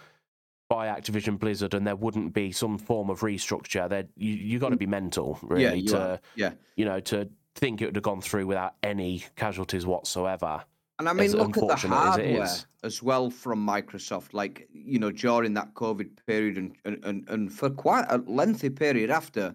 [0.69, 4.71] by Activision Blizzard and there wouldn't be some form of restructure, there you you got
[4.71, 6.21] to be mental really yeah, you to are.
[6.35, 6.53] yeah.
[6.77, 10.65] you know, to think it would have gone through without any casualties whatsoever.
[11.03, 14.35] And I mean, as look at the unfortunate as hardware as well from Microsoft.
[14.35, 18.71] Like you know, during that COVID period and and, and, and for quite a lengthy
[18.71, 19.53] period after,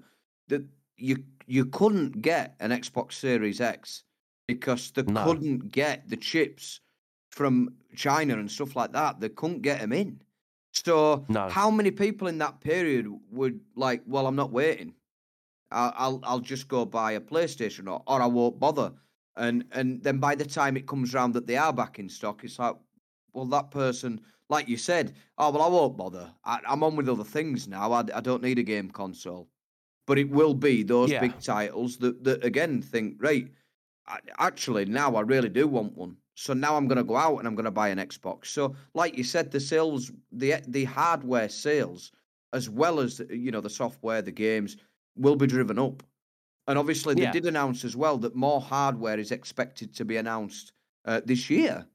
[0.50, 0.66] that
[0.98, 4.04] you you couldn't get an Xbox Series X
[4.46, 5.24] because they No.
[5.24, 6.82] couldn't get the chips
[7.30, 9.22] from China and stuff like that.
[9.22, 10.22] They couldn't get them in.
[10.74, 11.48] So No.
[11.48, 14.02] how many people in that period would like?
[14.06, 14.96] Well, I'm not waiting.
[15.72, 18.92] I'll I'll, I'll just go buy a PlayStation or, or I won't bother.
[19.38, 22.44] And and then by the time it comes round that they are back in stock,
[22.44, 22.76] it's like,
[23.34, 24.20] well, that person,
[24.50, 26.32] like you said, oh well, I won't bother.
[26.44, 27.92] I, I'm on with other things now.
[27.92, 29.48] I, I don't need a game console.
[30.08, 31.20] But it will be those Yeah.
[31.20, 33.48] big titles that that again think, right,
[34.08, 36.18] I, actually now I really do want one.
[36.36, 38.48] So now I'm going to go out and I'm going to buy an Xbox.
[38.48, 42.12] So like you said, the sales, the the hardware sales,
[42.54, 44.78] as well as you know the software, the games,
[45.16, 46.04] will be driven up.
[46.68, 47.32] And obviously, they Yeah.
[47.32, 50.74] did announce as well that more hardware is expected to be announced
[51.06, 51.88] uh, this year.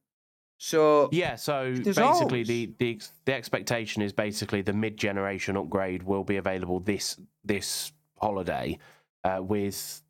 [0.56, 6.02] So Yeah, so basically always- the, the the expectation is basically the mid generation upgrade
[6.04, 8.78] will be available this this holiday
[9.24, 10.02] uh, with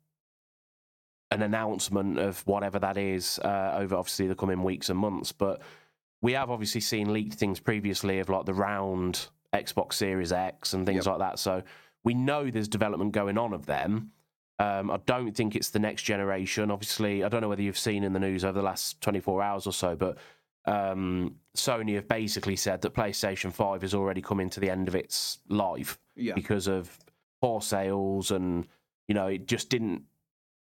[1.31, 5.31] an announcement of whatever that is uh, over obviously the coming weeks and months.
[5.31, 5.61] But
[6.21, 10.85] we have obviously seen leaked things previously of like the round Xbox Series X and
[10.85, 11.07] things Yep.
[11.07, 11.39] like that.
[11.39, 11.63] So
[12.03, 14.11] we know there's development going on of them.
[14.59, 16.69] Um, I don't think it's the next generation.
[16.71, 19.67] Obviously, I don't know whether you've seen in the news over the last 24 hours
[19.67, 20.17] or so, but
[20.65, 24.95] um, Sony have basically said that PlayStation 5 has already come into the end of
[24.95, 26.97] its life yeah, because of
[27.41, 28.67] poor sales and,
[29.07, 30.03] you know, it just didn't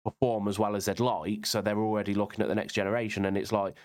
[0.03, 1.45] perform as well as they'd like.
[1.45, 3.25] So they're already looking at the next generation.
[3.25, 3.75] And it's like,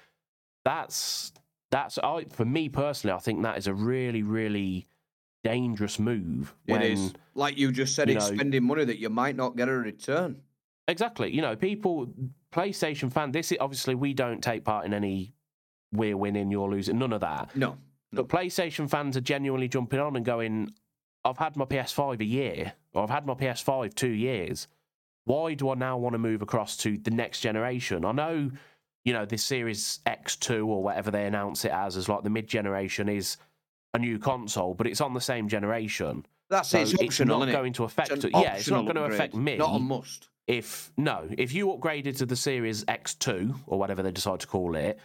[0.65, 1.33] that's,
[1.71, 4.87] that's, I, for me personally, I think that is a really, really
[5.45, 6.55] dangerous move.
[6.67, 7.13] it when, is.
[7.35, 9.73] Like you just said, you it's know- spending money that you might not get a
[9.73, 10.41] return.
[10.89, 11.33] Exactly.
[11.35, 12.13] You know, people,
[12.53, 13.31] PlayStation fan.
[13.33, 15.33] This is obviously we don't take part in any.
[15.93, 16.99] We're winning, you're losing.
[16.99, 17.55] None of that.
[17.57, 17.79] No,
[18.13, 18.25] No.
[18.25, 20.75] But PlayStation fans are genuinely jumping on and going,
[21.25, 24.67] "I've had my PS5 a year, or I've had my PS5 two years.
[25.25, 28.05] Why do I now want to move across to the next generation?
[28.05, 28.51] I know,
[29.05, 32.47] you know, this Series X2 or whatever they announce it as, as like the mid
[32.47, 33.37] generation is
[33.95, 36.27] a new console, but it's on the same generation.
[36.51, 36.83] that's So it.
[36.83, 37.39] It's it's optional.
[37.39, 37.53] not innit?
[37.53, 38.11] going to affect.
[38.11, 40.29] It's an yeah, it's not going to affect me Not a must.
[40.47, 44.75] if no, if you upgraded to the Series X2 or whatever they decide to call
[44.77, 44.99] it,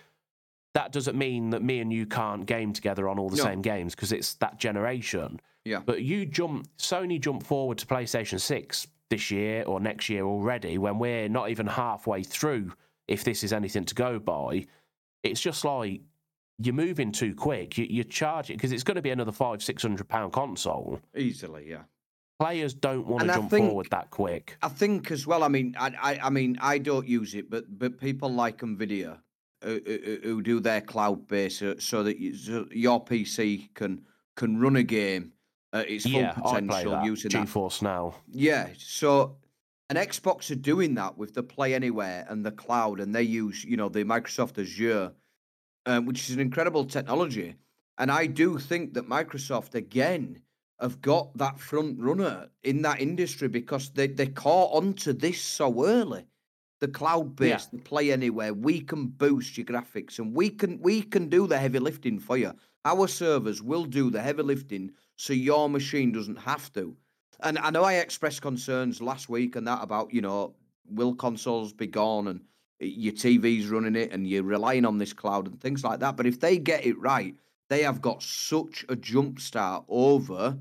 [0.73, 3.43] that doesn't mean that me and you can't game together on all the No.
[3.43, 5.39] same games because it's that generation.
[5.65, 5.81] Yeah.
[5.85, 10.77] But you jump, Sony jumped forward to PlayStation 6 this year or next year already
[10.77, 12.71] when we're not even halfway through,
[13.07, 14.65] if this is anything to go by.
[15.23, 16.01] It's just like
[16.59, 17.77] you're moving too quick.
[17.77, 20.99] You, you charge it because it's going to be another five, six hundred pound console.
[21.15, 21.83] Easily, yeah.
[22.39, 24.57] Players don't want And to I jump think- forward that quick.
[24.61, 25.43] I think as well.
[25.43, 29.19] I mean, I, I, I mean, I don't use it, but but people like Nvidia
[29.63, 34.01] who, who, who do their cloud base uh, so that you, so your PC can
[34.37, 35.33] can run a game
[35.73, 37.05] uh, its full yeah, I play potential that.
[37.05, 38.15] using that GeForce Now.
[38.31, 39.35] Yeah, so
[39.89, 43.65] and Xbox are doing that with the Play Anywhere and the cloud, and they use
[43.65, 45.11] you know the Microsoft Azure,
[45.89, 47.55] um, which is an incredible technology.
[47.97, 50.39] And I do think that Microsoft again
[50.79, 55.85] have got that front runner in that industry because they they caught onto this so
[55.85, 56.25] early.
[56.79, 61.01] The cloud based, the Play Anywhere, we can boost your graphics and we can we
[61.01, 62.53] can do the heavy lifting for you.
[62.85, 66.95] Our servers will do the heavy lifting so your machine doesn't have to.
[67.41, 70.55] And I know I expressed concerns last week and that about, you know,
[70.89, 72.41] will consoles be gone and
[72.79, 76.15] your TV's running it and you're relying on this cloud and things like that.
[76.15, 77.35] But if they get it right,
[77.67, 80.57] they have got such a jump start over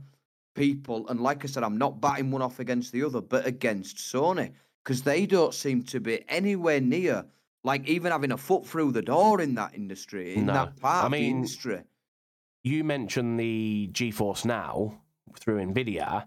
[0.54, 1.06] people.
[1.08, 4.52] And like I said, I'm not batting one off against the other, but against Sony
[4.84, 7.24] because they don't seem to be anywhere near
[7.64, 10.54] like even having a foot through the door in that industry, in No.
[10.54, 11.82] that part I of the mean, industry.
[12.62, 15.00] You mentioned the GeForce Now
[15.38, 16.24] through Nvidia.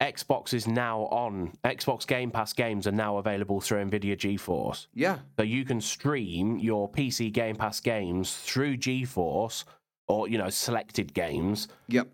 [0.00, 1.52] Xbox is now on.
[1.64, 4.86] Xbox Game Pass games are now available through Nvidia GeForce.
[4.94, 9.64] Yeah, So you can stream your PC Game Pass games through GeForce
[10.08, 12.08] or, you know, selected games yep,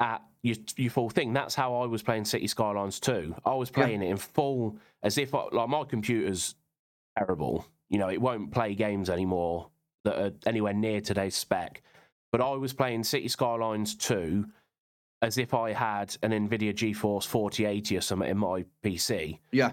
[0.00, 1.32] at your, your full thing.
[1.34, 3.34] That's how I was playing City Skylines 2.
[3.44, 3.84] I was Yeah.
[3.84, 6.54] playing it in full, as if, I- like, my computer's
[7.18, 7.66] terrible.
[7.90, 9.68] You know, it won't play games anymore
[10.04, 11.82] that are anywhere near today's spec.
[12.32, 14.46] But I was playing City Skylines 2
[15.26, 19.72] as if I had an NVIDIA GeForce 4080 or something in my PC yeah,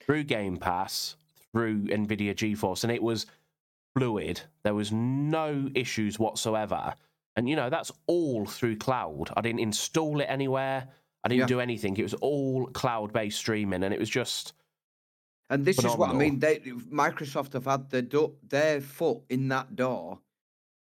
[0.00, 1.16] through Game Pass,
[1.52, 3.26] through NVIDIA GeForce, and it was
[3.94, 4.40] fluid.
[4.62, 6.94] There was no issues whatsoever.
[7.36, 9.30] And, you know, that's all through cloud.
[9.36, 10.88] I didn't install it anywhere.
[11.22, 11.46] I didn't Yeah.
[11.46, 11.94] do anything.
[11.98, 14.54] It was all cloud based streaming, and it was just
[15.50, 16.40] And this is what I mean.
[16.40, 20.20] They Microsoft have had their do- their foot in that door.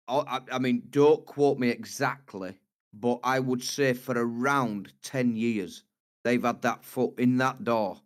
[0.08, 2.56] I, I mean, don't quote me exactly,
[3.00, 5.84] but I would say for around ten years
[6.24, 8.00] they've had that foot in that door.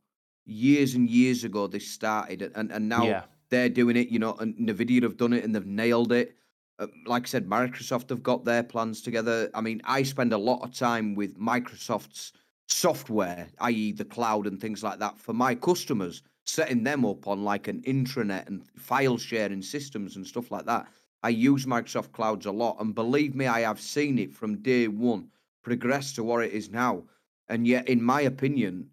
[0.46, 4.08] Years and years ago they started and and now yeah, they're doing it.
[4.08, 6.36] You know, and Nvidia have done it and they've nailed it.
[6.78, 9.50] Uh, like I said, Microsoft have got their plans together.
[9.54, 12.32] I mean, I spend a lot of time with Microsoft's
[12.68, 17.44] software, i.e., the cloud and things like that, for my customers, setting them up on
[17.44, 20.86] like an intranet and file sharing systems and stuff like that.
[21.22, 24.88] I use Microsoft Clouds a lot, and believe me, I have seen it from day
[24.88, 25.28] one
[25.62, 27.04] progress to what it is now.
[27.48, 28.88] And yet, in my opinion,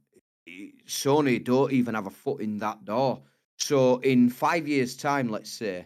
[0.85, 3.21] Sony don't even have a foot in that door.
[3.57, 5.85] So, in five years' time, let's say,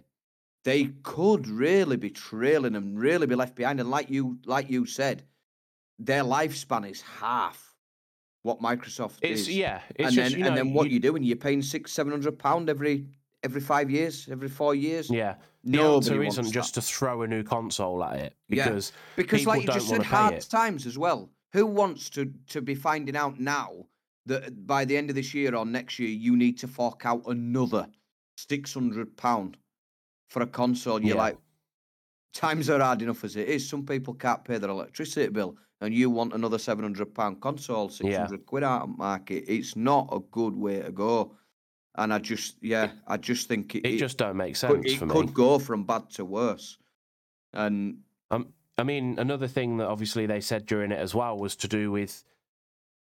[0.64, 3.80] they could really be trailing and really be left behind.
[3.80, 5.24] And like you, like you said,
[6.00, 7.76] their lifespan is half
[8.44, 9.50] what Microsoft it's is.
[9.50, 11.24] yeah, it's and just then you know, and then what you- you doing?
[11.24, 13.06] You're paying six, seven hundred pound every
[13.44, 15.10] every five years, every four years.
[15.10, 15.36] yeah.
[15.64, 16.82] The Nobody answer isn't just that.
[16.82, 20.02] to throw a new console at it Yeah, because because, people like you just said,
[20.02, 20.48] hard it.
[20.50, 21.30] times as well.
[21.54, 23.86] Who wants to to be finding out now
[24.26, 27.22] that by the end of this year or next year you need to fork out
[27.28, 27.86] another
[28.38, 29.58] six hundred pound
[30.30, 31.00] for a console?
[31.00, 31.22] You're Yeah.
[31.22, 31.38] like,
[32.34, 33.68] times are hard enough as it is.
[33.70, 37.90] Some people can't pay their electricity bill, and you want another seven hundred pound console,
[37.90, 38.22] six Yeah.
[38.26, 39.44] hundred quid out of market.
[39.48, 41.36] It's not a good way to go.
[41.96, 44.98] And I just, yeah, I just think it, it just don't make could, sense it
[44.98, 45.34] for could me.
[45.34, 46.78] go from bad to worse.
[47.54, 47.98] And
[48.30, 51.68] um, I mean, another thing that obviously they said during it as well was to
[51.68, 52.24] do with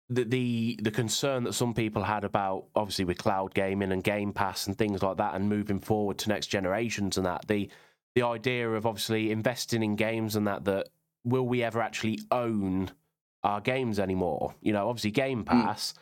[0.08, 4.32] the the the concern that some people had about obviously with cloud gaming and Game
[4.32, 7.70] Pass and things like that, and moving forward to next generations and that the
[8.14, 10.88] the idea of obviously investing in games and that that
[11.24, 12.90] will we ever actually own
[13.42, 14.54] our games anymore?
[14.60, 15.44] You know, obviously Game hmm.
[15.44, 15.94] Pass.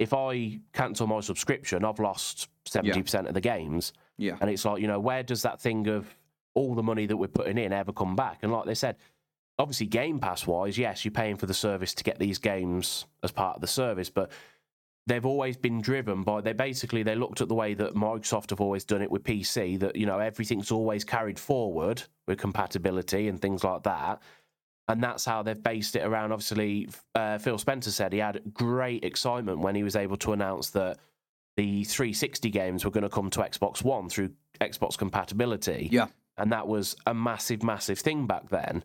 [0.00, 3.92] If I cancel my subscription, I've lost seventy percent of the games.
[4.16, 6.12] yeah, And it's like, you know, where does that thing of
[6.54, 8.38] all the money that we're putting in ever come back?
[8.42, 8.96] And like they said,
[9.58, 13.30] obviously, Game Pass wise, yes, you're paying for the service to get these games as
[13.30, 14.32] part of the service, but
[15.06, 18.60] they've always been driven by they basically they looked at the way that Microsoft have
[18.60, 23.40] always done it with PC that you know everything's always carried forward with compatibility and
[23.40, 24.22] things like that
[24.90, 29.04] and that's how they've based it around obviously uh, Phil Spencer said he had great
[29.04, 30.98] excitement when he was able to announce that
[31.56, 34.30] the 360 games were going to come to Xbox One through
[34.60, 36.06] Xbox compatibility yeah,
[36.40, 38.82] and that was a massive, massive thing back then.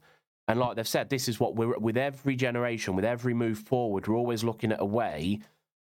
[0.47, 4.07] And like they've said, this is what we're with every generation, with every move forward,
[4.07, 5.39] we're always looking at a way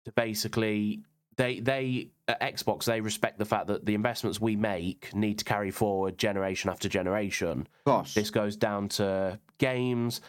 [0.05, 1.01] to basically
[1.37, 5.45] they they at Xbox they respect the fact that the investments we make need to
[5.45, 7.67] carry forward generation after generation.
[7.85, 8.13] course.
[8.13, 10.21] This goes down to games,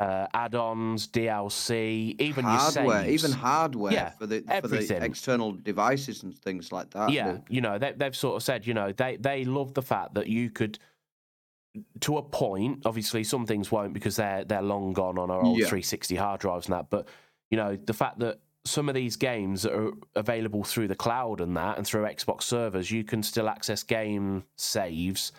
[0.00, 6.36] uh, add-ons, DLC, even hardware, even hardware Yeah, for the for the external devices and
[6.36, 7.10] things like that.
[7.10, 9.82] yeah, but- you know, they, they've sort of said, you know, they they love the
[9.82, 10.78] fact that you could
[12.00, 12.82] to a point.
[12.84, 15.66] Obviously, some things won't because they're they're long gone on our old Yeah.
[15.66, 16.90] 360 hard drives and that.
[16.90, 17.08] But
[17.50, 21.40] you know, the fact that some of these games that are available through the cloud
[21.40, 25.32] and that, and through Xbox servers, you can still access game saves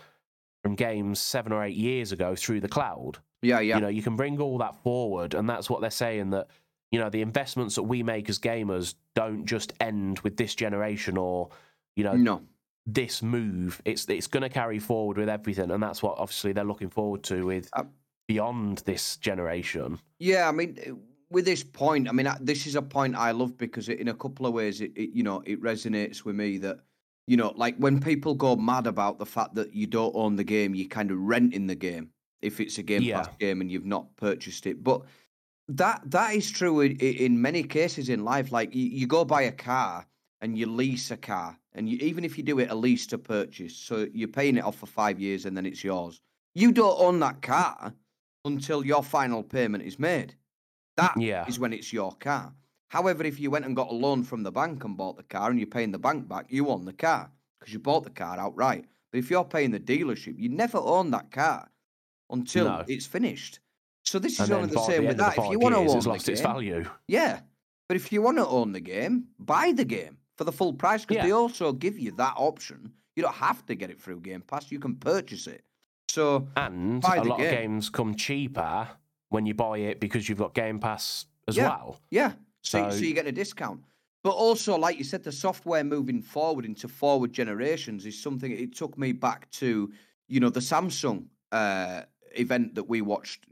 [0.62, 3.18] from games seven or eight years ago through the cloud.
[3.42, 3.76] Yeah, yeah.
[3.76, 6.48] You know, you can bring all that forward, and that's what they're saying that
[6.90, 11.16] you know the investments that we make as gamers don't just end with this generation
[11.16, 11.48] or
[11.94, 12.42] you know no.
[12.86, 13.80] this move.
[13.84, 17.22] It's it's going to carry forward with everything, and that's what obviously they're looking forward
[17.24, 17.84] to with Uh,
[18.28, 19.98] beyond this generation.
[20.18, 20.94] Yeah, I mean, uh,
[21.30, 24.14] with this point, I mean, this is a point I love because it, in a
[24.14, 26.80] couple of ways, it, it you know it resonates with me that
[27.26, 30.44] you know, like when people go mad about the fact that you don't own the
[30.44, 32.10] game, you're kind of renting the game
[32.46, 34.82] if it's a Game Pass game and you've not purchased it.
[34.82, 35.02] But
[35.68, 38.52] that that is true in, in many cases in life.
[38.52, 40.06] Like you, you go buy a car
[40.40, 43.18] and you lease a car, and you, even if you do it a lease to
[43.18, 46.20] purchase, so you're paying it off for five years and then it's yours.
[46.54, 47.92] You don't own that car
[48.44, 50.34] until your final payment is made.
[50.96, 51.44] That is Yeah.
[51.58, 52.54] when it's your car.
[52.88, 55.50] However, if you went and got a loan from the bank and bought the car
[55.50, 58.38] and you're paying the bank back, you own the car because you bought the car
[58.38, 58.84] outright.
[59.10, 61.68] But if you're paying the dealership, you never own that car
[62.30, 62.84] until No.
[62.88, 63.60] it's finished.
[64.04, 65.36] So this is only the same the with that.
[65.38, 66.88] If you want to own it's the lost its game, value.
[67.08, 67.40] yeah.
[67.88, 71.04] But if you want to own the game, buy the game for the full price
[71.04, 72.92] because they also give you that option.
[73.16, 74.70] You don't have to get it through Game Pass.
[74.70, 75.62] You can purchase it.
[76.08, 77.46] So And a the lot game.
[77.46, 78.88] of games come cheaper
[79.30, 81.68] when you buy it because you've got Game Pass as Yeah.
[81.68, 82.00] well.
[82.10, 82.32] Yeah.
[82.62, 83.80] So, so So- you get a discount.
[84.22, 88.74] But also, like you said, the software moving forward into forward generations is something it
[88.74, 89.92] took me back to,
[90.28, 92.02] you know, the Samsung uh,
[92.40, 93.44] event that we watched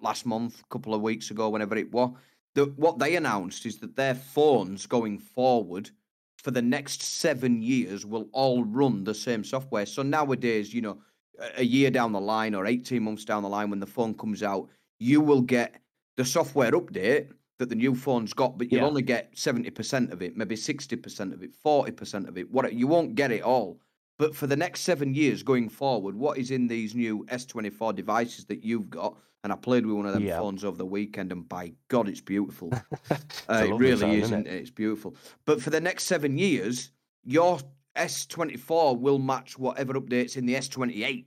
[0.00, 2.12] last month, a couple of weeks ago, whenever it was.
[2.54, 5.90] The, what they announced is that their phones going forward
[6.38, 9.86] for the next seven years will all run the same software.
[9.86, 10.98] So nowadays, you know,
[11.38, 14.14] a- a year down the line or 18 months down the line when the phone
[14.14, 15.80] comes out, you will get
[16.16, 18.86] the software update that the new phone's got, but you'll Yeah.
[18.86, 22.50] only get 70% of it, maybe 60% of it, 40% of it.
[22.50, 23.78] What you won't get it all.
[24.20, 28.44] But for the next seven years going forward, what is in these new S24 devices
[28.44, 29.16] that you've got?
[29.42, 30.38] And I played with one of them Yeah.
[30.38, 32.70] phones over the weekend, and by God, it's beautiful.
[33.10, 34.52] It's Uh, it really phone, is, isn't it?
[34.52, 35.16] It's beautiful.
[35.46, 36.92] But for the next seven years,
[37.24, 37.60] your
[37.96, 40.92] S24 will match whatever updates in the S28.
[40.92, 41.24] Y-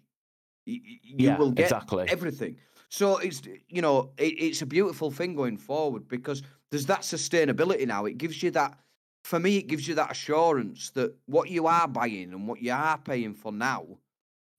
[0.67, 2.05] y- You Yeah, will get exactly.
[2.09, 2.57] everything.
[2.89, 7.87] So it's you know it, it's a beautiful thing going forward because there's that sustainability
[7.87, 8.05] now.
[8.05, 8.77] It gives you that.
[9.23, 12.71] For me, it gives you that assurance that what you are buying and what you
[12.71, 13.85] are paying for now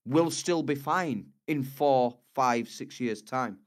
[0.05, 3.59] will still be fine in four, five, six years' time.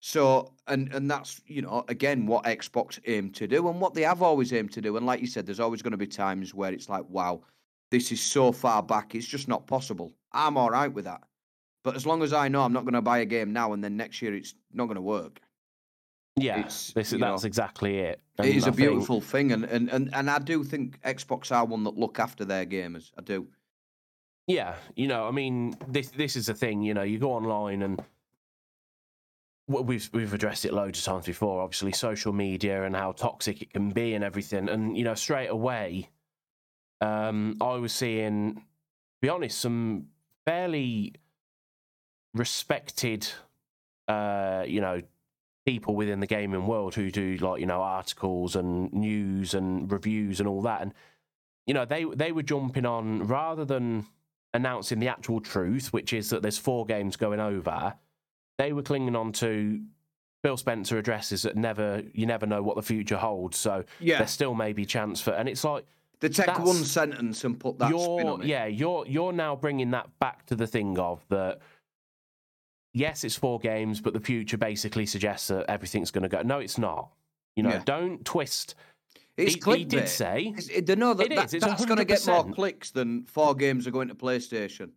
[0.00, 4.02] So, and and that's you know again what Xbox aim to do and what they
[4.02, 4.96] have always aimed to do.
[4.96, 7.42] And like you said, there's always going to be times where it's like, wow,
[7.90, 10.12] this is so far back, it's just not possible.
[10.32, 11.22] I'm all right with that.
[11.82, 13.82] But as long as I know I'm not going to buy a game now and
[13.82, 15.40] then next year it's not going to work,
[16.40, 18.20] Yeah, It's, this, that's know, exactly it.
[18.38, 19.52] it And is I a think- beautiful thing.
[19.52, 23.10] And, and and and I do think Xbox are one that look after their gamers.
[23.18, 23.46] I do.
[24.46, 26.82] Yeah, you know, I mean, this this is the thing.
[26.82, 28.00] You know, you go online and
[29.66, 31.60] we've we've addressed it loads of times before.
[31.62, 34.68] Obviously, social media and how toxic it can be and everything.
[34.68, 36.08] And you know, straight away,
[37.02, 38.62] um, I was seeing, to
[39.20, 40.06] be honest, some
[40.46, 41.12] fairly
[42.34, 43.28] respected,
[44.08, 45.02] uh, you know,
[45.68, 50.40] people within the gaming world who do like you know articles and news and reviews
[50.40, 50.80] and all that.
[50.80, 50.94] And
[51.66, 54.06] you know, they they were jumping on rather than
[54.54, 57.94] announcing the actual truth, which is that there's four games going over.
[58.56, 59.82] They were clinging on to
[60.42, 63.58] Phil Spencer addresses that never you never know what the future holds.
[63.58, 64.18] So Yeah.
[64.18, 65.84] there still may be chance for, and it's like
[66.20, 68.46] They take one sentence and put that you're on it.
[68.46, 71.58] yeah you're you're now bringing that back to the thing of that.
[72.98, 76.42] Yes, it's four games, but the future basically suggests that everything's going to go.
[76.42, 77.10] No, it's not.
[77.54, 77.82] You know, Yeah.
[77.84, 78.74] don't twist.
[79.36, 79.76] It's he, clickbait.
[79.78, 82.26] he did say It's- it- know that, It that is, it's that's going to get
[82.26, 84.90] more clicks than four games are going to PlayStation.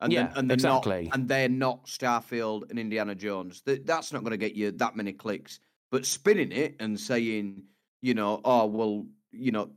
[0.00, 1.02] And Yeah, then, and they're exactly.
[1.04, 3.60] Not, and they're not Starfield and Indiana Jones.
[3.66, 5.60] That, that's not going to get you that many clicks.
[5.90, 7.64] But spinning it and saying,
[8.00, 9.70] you know, oh well, you know,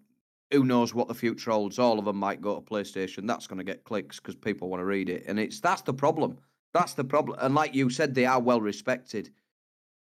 [0.52, 1.78] who knows what the future holds?
[1.78, 3.28] All of them might go to PlayStation.
[3.28, 5.94] That's going to get clicks because people want to read it, and it's that's the
[5.94, 6.38] problem.
[6.74, 7.38] That's the problem.
[7.42, 9.30] And like you said, they are well respected,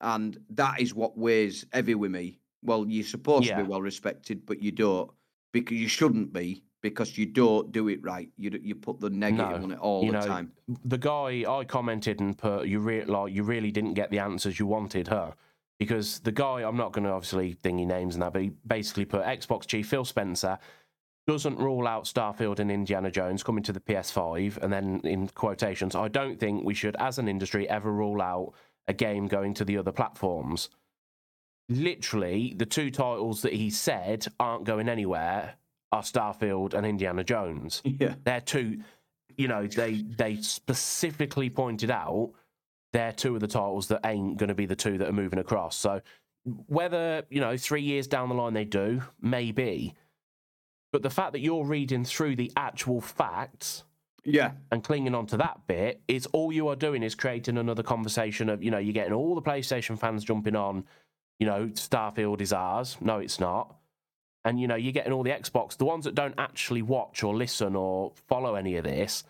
[0.02, 2.40] and that is what weighs heavy with me.
[2.64, 5.12] Well, you're supposed to be well respected, but you don't
[5.52, 8.30] because you shouldn't be because you don't do it right.
[8.38, 10.52] You you put the negative No, on it all you the know, time.
[10.86, 14.60] the guy I commented and put you re- like you really didn't get the answers
[14.60, 15.34] you wanted her
[15.78, 19.06] because the guy I'm not going to obviously thingy names and that but he basically
[19.06, 20.58] put Xbox chief Phil Spencer
[21.26, 25.96] doesn't rule out Starfield and Indiana Jones coming to the PS5, and then in quotations,
[25.96, 28.54] I don't think we should, as an industry, ever rule out
[28.88, 30.70] a game going to the other platforms.
[31.70, 35.56] Literally, the two titles that he said aren't going anywhere
[35.94, 37.82] are Starfield and Indiana Jones.
[38.00, 38.16] Yeah.
[38.24, 38.82] They're two,
[39.38, 42.34] you know, they they specifically pointed out
[42.92, 45.40] they're two of the titles that ain't going to be the two that are moving
[45.40, 45.76] across.
[45.76, 46.02] So
[46.68, 49.96] whether you know three years down the line they do, maybe,
[50.94, 53.84] but the fact that you're reading through the actual facts
[54.24, 54.52] Yeah.
[54.72, 58.48] and clinging on to that bit is all you are doing is creating another conversation
[58.48, 60.86] of you know you're getting all the PlayStation fans jumping on,
[61.40, 62.96] you know Starfield is ours.
[63.02, 63.76] No, it's not.
[64.46, 67.36] And you know you're getting all the Xbox, the ones that don't actually watch or
[67.36, 69.24] listen or follow any of this,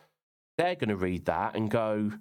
[0.57, 2.11] they're going to read that and go,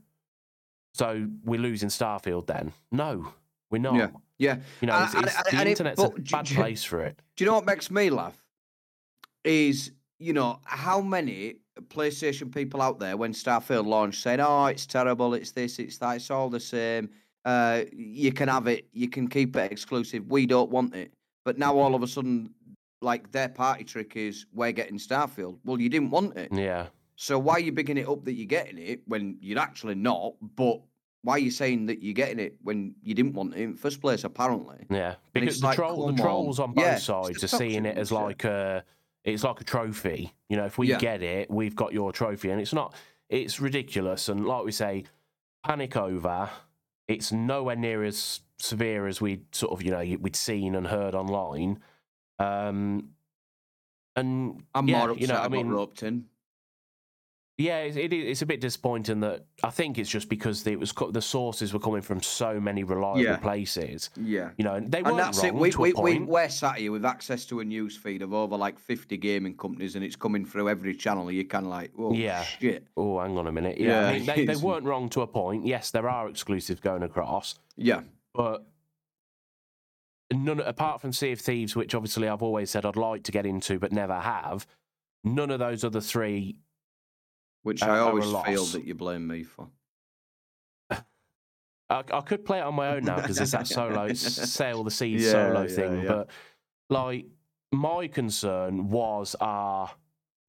[0.95, 2.72] so we're losing Starfield then?
[2.90, 3.32] No,
[3.70, 3.95] we're not.
[3.97, 4.09] Yeah.
[4.38, 4.57] Yeah.
[4.80, 6.84] You know, And- it's, it's, and- the and it- internet's a but do- bad place
[6.84, 7.18] for it.
[7.36, 8.36] Do you know what makes me laugh?
[9.45, 11.57] Is you know how many
[11.88, 15.34] PlayStation people out there when Starfield launched said, "Oh, it's terrible.
[15.34, 15.78] It's this.
[15.80, 16.16] It's that.
[16.16, 17.11] It's all the same.
[17.45, 18.86] Uh, you can have it.
[18.93, 20.26] You can keep it exclusive.
[20.30, 21.12] We don't want it."
[21.45, 22.51] But now all of a sudden,
[23.01, 26.86] like their party trick is, "We're getting Starfield." Well, you didn't want it, Yeah.
[27.16, 30.34] so why are you bigging it up that you're getting it when you're actually not?
[30.55, 30.82] But
[31.22, 33.78] why are you saying that you're getting it when you didn't want it in the
[33.78, 34.22] first place?
[34.22, 34.86] Apparently.
[34.88, 36.74] Yeah, because the, like, troll, the trolls on.
[36.74, 38.84] both Yeah, sides are seeing it as like a,
[39.25, 40.35] it's like a trophy.
[40.49, 40.99] You know, if we Yeah.
[40.99, 42.95] get it, we've got your trophy, and it's not.
[43.29, 45.05] It's ridiculous, and like we say,
[45.64, 46.51] panic over.
[47.09, 51.14] It's nowhere near as severe as we'd sort of you know we'd seen and heard
[51.14, 51.81] online.
[52.39, 53.11] Um,
[54.16, 56.25] and I'm yeah, more upset you know, I mean, in.
[57.63, 60.79] Yeah, it, it, is- it's a bit disappointing that I think it's just because it
[60.79, 63.37] was the sources were coming from so many reliable Yeah.
[63.37, 64.11] places.
[64.21, 64.51] Yeah.
[64.57, 65.53] You know, and they weren't that's it.
[65.53, 68.23] wrong We, to we, a we, we're sat here with access to a news feed
[68.23, 71.31] of over like 50 gaming companies and it's coming through every channel.
[71.31, 72.43] You're kind of like, oh, Yeah.
[72.43, 72.87] shit.
[72.97, 73.79] Oh, hang on a minute.
[73.79, 75.65] Yeah, I mean, they, they weren't wrong to a point.
[75.67, 78.01] Yes, there are exclusives going across, Yeah.
[78.35, 78.67] but
[80.33, 83.47] none apart from Sea of Thieves, which obviously I've always said I'd like to get
[83.47, 84.67] into but never have.
[85.25, 86.57] None of those other three.
[87.63, 89.69] Which I always feel that you blame me for.
[90.91, 91.03] I,
[91.91, 95.25] I could play it on my own now because it's that solo sail the seas
[95.25, 96.03] Yeah, solo yeah, thing.
[96.03, 96.09] yeah.
[96.09, 96.31] But
[96.91, 97.27] like,
[97.73, 99.91] my concern was our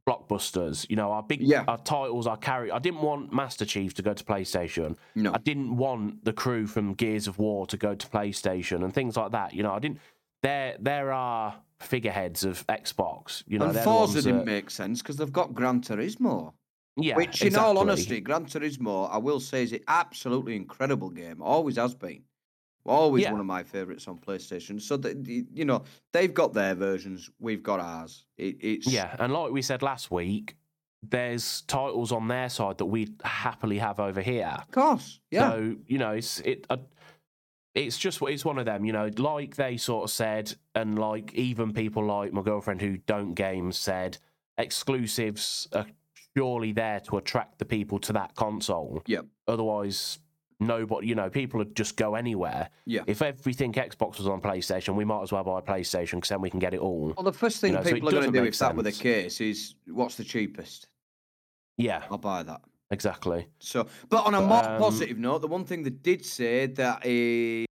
[0.08, 0.90] blockbusters.
[0.90, 2.72] You know, our big our titles, our carry.
[2.72, 4.96] I didn't want Master Chief to go to PlayStation.
[5.16, 5.34] No.
[5.34, 9.16] I didn't want the crew from Gears of War to go to PlayStation and things
[9.18, 9.54] like that.
[9.54, 10.00] You know, I didn't.
[10.42, 13.44] There, there are figureheads of Xbox.
[13.48, 16.54] You know, and Forza didn't that- make sense because they've got Gran Turismo.
[16.98, 17.80] Yeah, which, in all exactly.
[17.82, 21.42] honesty, Gran Turismo, I will say, is an absolutely incredible game.
[21.42, 22.24] Always has been.
[22.86, 23.32] Always Yeah.
[23.32, 24.82] one of my favourites on PlayStation.
[24.82, 27.30] So, that, you know, they've got their versions.
[27.40, 28.26] We've got ours.
[28.38, 30.58] It, it's Yeah, and like we said last week,
[31.02, 34.56] there's titles on their side that we'd happily have over here.
[34.58, 35.20] Of course.
[35.32, 35.52] Yeah.
[35.52, 36.66] So you know, it's it.
[36.70, 36.78] Uh,
[37.76, 41.34] it's just it's one of them, you know, like they sort of said, and like
[41.34, 44.18] even people like my girlfriend who don't game said,
[44.58, 45.88] exclusives are
[46.38, 49.04] surely there to attract the people to that console.
[49.06, 49.26] Yep.
[49.48, 50.20] Otherwise,
[50.60, 52.70] nobody, you know, people would just go anywhere.
[52.86, 53.02] Yeah.
[53.08, 56.42] If everything Xbox was on PlayStation, we might as well buy a PlayStation because then
[56.42, 57.14] we can get it all.
[57.16, 58.92] Well, the first thing know, so people are going to do if that were the
[58.92, 59.02] sense.
[59.02, 60.88] case is what's the cheapest?
[61.78, 62.62] Yeah, I'll buy that.
[62.92, 63.48] exactly.
[63.60, 67.06] So, but on a more um, positive note, the one thing they did say that
[67.06, 67.66] uh,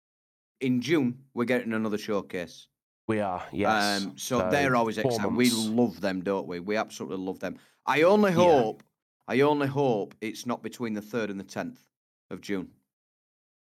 [0.60, 2.66] in June we're getting another showcase.
[3.08, 4.02] We are, yes.
[4.02, 5.34] Um, so, they're always excited.
[5.34, 6.60] We love them, don't we?
[6.60, 7.58] We absolutely love them.
[7.86, 8.36] I only Yeah.
[8.36, 8.82] hope,
[9.28, 11.84] I only hope it's not between the third and the tenth
[12.30, 12.70] of June.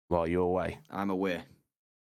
[0.10, 0.80] Well, you're away.
[0.90, 1.44] I'm away,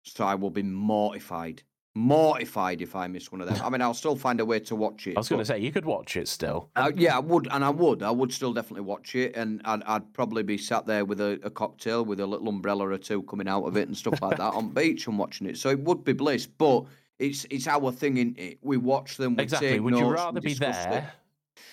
[0.03, 1.63] so I will be mortified,
[1.95, 3.59] mortified if I miss one of them.
[3.63, 5.17] I mean, I'll still find a way to watch it.
[5.17, 6.69] I was going to say you could watch it still.
[6.75, 8.03] Uh, yeah, I would, and I would.
[8.03, 11.39] I would still definitely watch it, and I'd, I'd probably be sat there with a,
[11.43, 14.37] a cocktail with a little umbrella or two coming out of it and stuff like
[14.37, 15.57] that on beach and watching it.
[15.57, 16.85] So it would be bliss, but
[17.17, 18.59] it's it's our thing, in it?
[18.61, 19.35] We watch them.
[19.35, 19.69] We Exactly.
[19.69, 20.93] Take Would you rather be there?
[20.93, 21.24] it.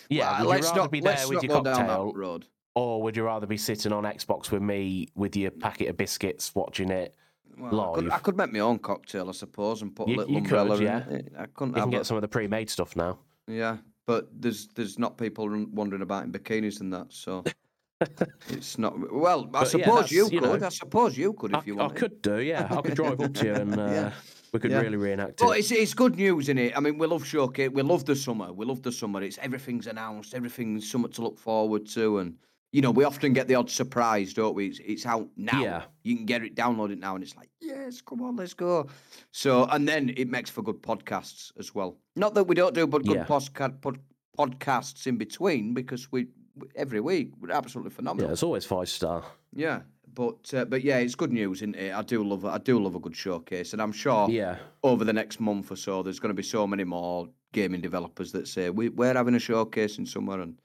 [0.08, 0.30] Yeah.
[0.38, 2.46] Well, would let's you rather not be there with your cocktail, road.
[2.74, 6.54] or would you rather be sitting on Xbox with me with your packet of biscuits
[6.54, 7.14] watching it?
[7.58, 10.18] Well, I, could, I could make my own cocktail, I suppose, and put You- a
[10.18, 11.06] little you could, umbrella yeah.
[11.08, 11.32] in it.
[11.38, 13.18] I couldn't You can get some of the pre-made stuff now.
[13.46, 13.76] Yeah,
[14.06, 17.44] but there's there's not people wandering about in bikinis and that, so
[18.48, 19.12] it's not.
[19.12, 20.60] Well, I But suppose that's, you you could.
[20.60, 21.92] know, I suppose you could I, if you want.
[21.92, 22.68] I could do, yeah.
[22.70, 24.12] I could drive up to you and uh, Yeah.
[24.52, 24.80] We could Yeah.
[24.80, 25.44] really reenact it.
[25.44, 25.60] Well, it.
[25.60, 26.76] it's it's good news in it.
[26.76, 27.70] I mean, we love showcase.
[27.72, 28.52] We love the summer.
[28.52, 29.22] We love the summer.
[29.22, 30.34] It's everything's announced.
[30.34, 32.36] Everything's something to look forward to, and
[32.72, 34.66] you know, we often get the odd surprise, don't we?
[34.68, 35.62] It's, it's out now.
[35.62, 35.82] Yeah.
[36.04, 38.88] You can get it, download it now, and it's like, yes, come on, let's go.
[39.30, 41.98] So, and then it makes for good podcasts as well.
[42.16, 43.24] Not that we don't do, but good Yeah.
[43.26, 43.98] postca- pod,
[44.38, 48.30] podcasts in between because we we- every week we're absolutely Yeah, phenomenal.
[48.30, 49.24] it's always five star.
[49.54, 49.82] Yeah,
[50.14, 51.92] but uh, but yeah, it's good news, isn't it?
[51.94, 55.12] I do love I do love a good showcase, and I'm sure Yeah, over the
[55.12, 58.70] next month or so, there's going to be so many more gaming developers that say
[58.70, 60.56] we, we're having a showcase in somewhere and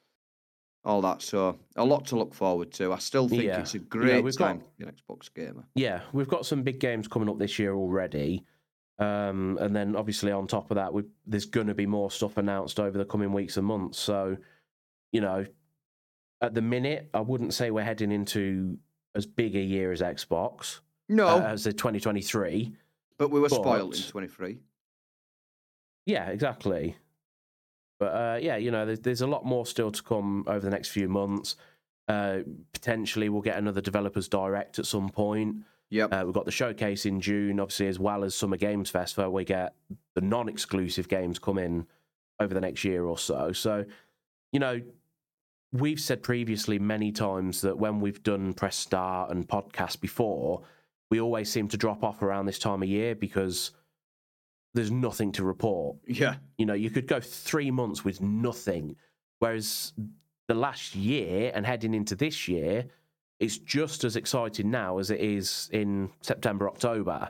[0.86, 1.22] all that.
[1.22, 2.94] So a lot to look forward to.
[2.94, 3.60] I still think Yeah.
[3.60, 5.66] it's a great got- time be an Xbox gamer.
[5.76, 8.46] yeah, we've got some big games coming up this year already.
[9.00, 12.38] Um, and then obviously on top of that, we there's going to be more stuff
[12.38, 14.00] announced over the coming weeks and months.
[14.00, 14.38] So,
[15.12, 15.46] you know,
[16.42, 18.78] at the minute, I wouldn't say we're heading into
[19.18, 22.72] as big a year as Xbox No, uh, as the 2023.
[23.18, 24.60] but we were spoiled in 23.
[26.06, 26.96] Yeah, exactly.
[28.00, 30.70] But uh, yeah, you know, there's, there's a lot more still to come over the
[30.70, 31.56] next few months.
[32.08, 32.40] Uh,
[32.72, 35.58] potentially, we'll get another developers direct at some point.
[35.90, 36.14] Yep.
[36.14, 39.30] Uh, we've got the showcase in June, obviously, as well as Summer Games Fest, where
[39.30, 39.74] we get
[40.16, 41.88] the non-exclusive games come in
[42.40, 43.52] over the next year or so.
[43.52, 43.84] So,
[44.52, 44.82] you know,
[45.80, 50.62] we've said previously many times that when we've done press start and podcast before,
[51.10, 53.72] we always seem to drop off around this time of year because
[54.74, 55.98] there's nothing to report.
[56.08, 56.36] yeah.
[56.58, 58.96] You know, you could go three months with nothing,
[59.40, 59.94] whereas
[60.48, 62.86] the last year and heading into this year,
[63.40, 67.30] it's just as exciting now as it is in September, October,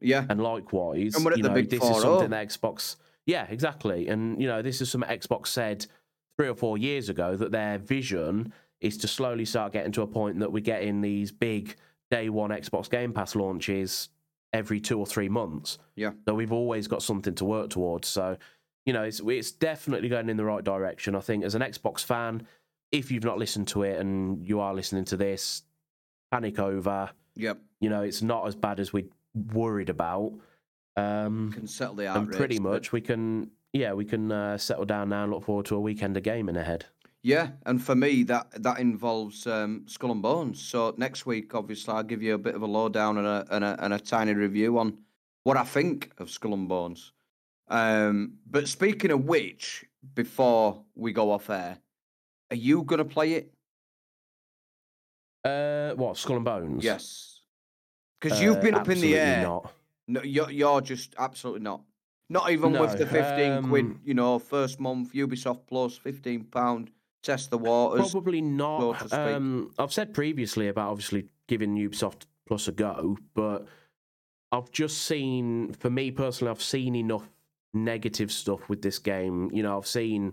[0.00, 0.24] Yeah.
[0.28, 1.96] and likewise, And you the know, big this 4-0.
[1.96, 2.96] is something that Xbox,
[3.26, 5.86] yeah, exactly, and you know, this is something Xbox said
[6.38, 10.06] three or four years ago that their vision is to slowly start getting to a
[10.06, 11.74] point that we're getting these big
[12.10, 14.08] day one Xbox Game Pass launches
[14.52, 15.78] every two or three months.
[15.96, 16.12] Yeah.
[16.26, 18.08] So we've always got something to work towards.
[18.08, 18.36] So,
[18.86, 21.14] you know, it's it's definitely going in the right direction.
[21.14, 22.46] I think as an Xbox fan,
[22.92, 25.64] if you've not listened to it and you are listening to this,
[26.30, 27.10] panic over.
[27.34, 27.58] Yep.
[27.80, 29.06] You know, it's not as bad as we
[29.52, 30.32] worried about.
[30.96, 35.10] Um, Can settle the and pretty much we can, yeah, we can uh, settle down
[35.10, 36.86] now and look forward to a weekend of gaming ahead.
[37.22, 40.60] Yeah, and for me that that involves um, Skull and Bones.
[40.62, 43.64] So next week, obviously, I'll give you a bit of a lowdown and a and
[43.64, 44.98] a, and a tiny review on
[45.42, 47.12] what I think of Skull and Bones.
[47.68, 51.78] Um, but speaking of which, before we go off air,
[52.50, 53.52] are you gonna play it?
[55.44, 56.84] Uh, what Skull and Bones?
[56.84, 57.40] Yes,
[58.20, 59.42] because you've Uh, been up in the air.
[59.42, 59.72] Not.
[60.06, 61.82] No, you're you're just absolutely not.
[62.30, 66.44] Not even with the No, fifteen quid, um, you know, first month Ubisoft Plus, fifteen
[66.44, 66.90] pound,
[67.22, 68.10] test the waters.
[68.10, 68.98] Probably not.
[69.00, 69.12] speak.
[69.14, 73.66] Um, I've said previously about obviously giving Ubisoft Plus a go, but
[74.52, 77.28] I've just seen, for me personally, I've seen enough
[77.72, 79.50] negative stuff with this game.
[79.52, 80.32] You know, I've seen.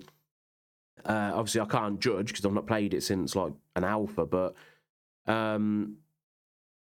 [1.06, 4.56] Uh, obviously, I can't judge because I've not played it since like an alpha, but
[5.28, 5.98] um,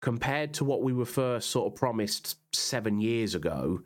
[0.01, 3.82] compared to what we were first sort of promised seven years ago,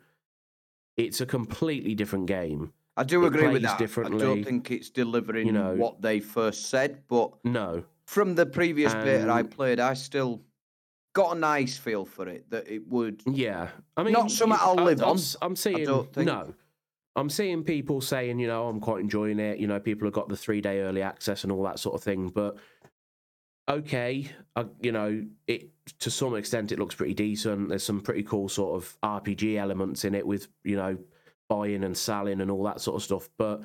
[0.96, 2.72] it's a completely different game.
[2.96, 3.80] I do it agree with that.
[3.80, 5.74] I don't think it's delivering you know.
[5.74, 10.40] what they first said, but No, from the previous beta I played, I still
[11.12, 13.22] got a nice feel for it that it would.
[13.26, 16.26] Yeah, I mean, Not something I'll I- live I'm on, I'm seeing think.
[16.26, 16.54] no.
[17.18, 19.58] I'm seeing people saying, you know, oh, I'm quite enjoying it.
[19.58, 22.02] You know, people have got the three day early access and all that sort of
[22.02, 22.28] thing.
[22.28, 22.56] But
[23.68, 27.68] okay, I, you know, it to some extent it looks pretty decent.
[27.68, 30.98] There's some pretty cool sort of RPG elements in it with you know
[31.48, 33.28] buying and selling and all that sort of stuff.
[33.38, 33.62] But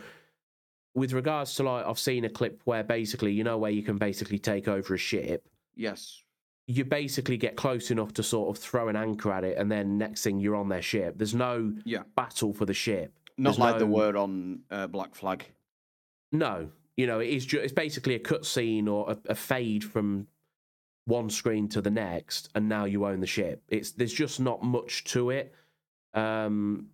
[0.94, 3.98] with regards to like, I've seen a clip where basically, you know, where you can
[3.98, 6.22] basically take over a ship Yes.
[6.68, 9.98] you basically get close enough to sort of throw an anchor at it, and then
[9.98, 11.18] next thing you're on their ship.
[11.18, 12.04] There's no Yeah.
[12.16, 13.14] battle for the ship.
[13.38, 15.46] Not There's like no- were on uh, Black Flag.
[16.34, 20.28] No, you know, it is ju- it's basically a cutscene or a, a fade from
[21.06, 23.64] one screen to the next, and now you own the ship.
[23.70, 25.54] It's there's just not much to it.
[26.14, 26.88] Um,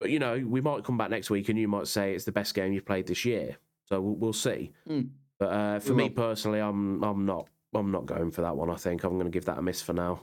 [0.00, 2.32] but you know, we might come back next week, and you might say it's the
[2.32, 3.56] best game you've played this year.
[3.84, 4.72] So we'll, we'll see.
[4.88, 5.10] Mm.
[5.38, 6.10] But uh, for We me will.
[6.10, 8.70] personally, I'm I'm not I'm not going for that one.
[8.70, 10.22] I think I'm going to give that a miss for now.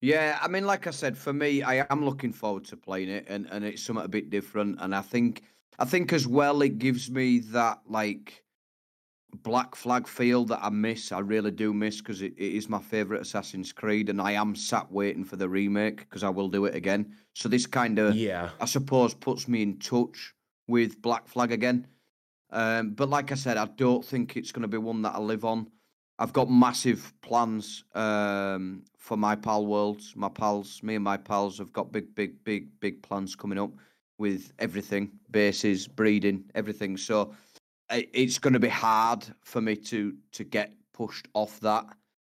[0.00, 3.26] Yeah, I mean, like I said, for me, I am looking forward to playing it,
[3.28, 4.78] and, and it's something a bit different.
[4.80, 5.42] And I think,
[5.78, 8.42] I think as well, it gives me that like
[9.42, 11.12] Black Flag feel that I miss.
[11.12, 14.56] I really do miss because it, it is my favorite Assassin's Creed, and I am
[14.56, 17.14] sat waiting for the remake because I will do it again.
[17.34, 18.50] So this kind of, Yeah.
[18.60, 20.34] I suppose, puts me in touch
[20.66, 21.86] with Black Flag again.
[22.50, 25.18] Um, but like I said, I don't think it's going to be one that I
[25.18, 25.70] live on.
[26.18, 30.16] I've got massive plans um, for my Palworlds.
[30.16, 33.70] My pals, me and my pals have got big, big, big, big plans coming up
[34.18, 36.96] with everything bases, breeding, everything.
[36.96, 37.34] So
[37.90, 41.86] it's going to be hard for me to to get pushed off that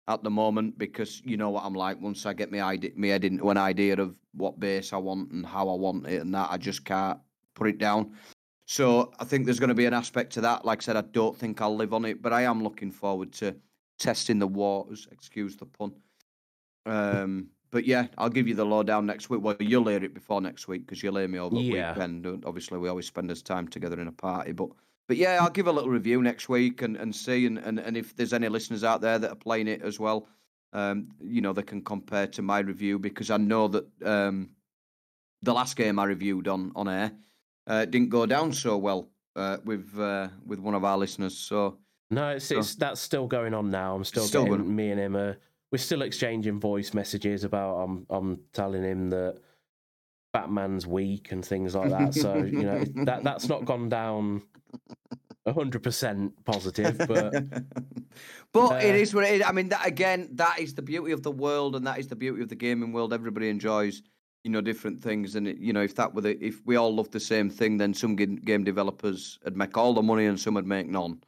[0.08, 2.00] at the moment because you know what I'm like.
[2.00, 5.30] Once I get my idea, my head into an idea of what base I want
[5.30, 7.18] and how I want it and that, I just can't
[7.54, 8.12] put it down.
[8.66, 10.64] So I think there's going to be an aspect to that.
[10.64, 13.32] Like I said, I don't think I'll live on it, but I am looking forward
[13.34, 13.54] to
[13.98, 15.06] testing the waters.
[15.12, 15.92] Excuse the pun.
[16.86, 19.42] Um, but yeah, I'll give you the lowdown next week.
[19.42, 21.90] Well, you'll hear it before next week because you'll hear me over Yeah.
[21.92, 22.24] weekend.
[22.24, 24.68] and Obviously, we always spend this time together in a party, but
[25.08, 27.96] but yeah, I'll give a little review next week and, and see and, and, and
[27.96, 30.28] if there's any listeners out there that are playing it as well,
[30.72, 34.50] um, you know, they can compare to my review because I know that um,
[35.42, 37.10] the last game I reviewed on on air
[37.66, 41.36] uh, didn't go down so well uh, with uh, with one of our listeners.
[41.36, 41.76] So
[42.10, 43.96] No, it's, So- it's that's still going on now.
[43.96, 45.16] I'm still, Still getting going- me and him.
[45.16, 45.32] Uh,
[45.74, 47.74] we're still exchanging voice messages about.
[47.78, 49.40] I'm I'm telling him that
[50.32, 52.14] Batman's weak and things like that.
[52.14, 54.42] So you know that that's not gone down
[55.48, 57.32] hundred percent positive, but
[58.52, 59.42] but Uh, is what it is.
[59.44, 62.14] I mean, that again, that is the beauty of the world, and that is the
[62.14, 63.12] beauty of the gaming world.
[63.12, 64.00] Everybody enjoys,
[64.44, 66.94] you know, different things, and it, you know, if that were the, if we all
[66.94, 70.38] loved the same thing, then some game, game developers would make all the money, and
[70.38, 71.20] some would make none.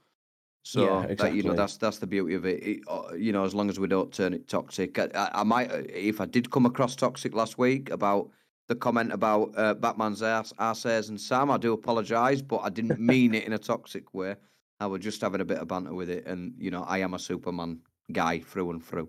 [0.67, 2.61] So Yeah, that, you know, that's that's the beauty of it.
[2.61, 2.81] it.
[2.89, 4.99] uh, You know, as long as we don't turn it toxic.
[4.99, 8.31] I, I, might, uh, if I did come across toxic last week about
[8.67, 12.99] the comment about uh, Batman's ass, hairs and Sam, I do apologise, but I didn't
[13.12, 14.35] mean it in a toxic way.
[14.81, 17.14] I was just having a bit of banter with it, and you know, I am
[17.14, 17.79] a Superman
[18.11, 19.09] guy through and through.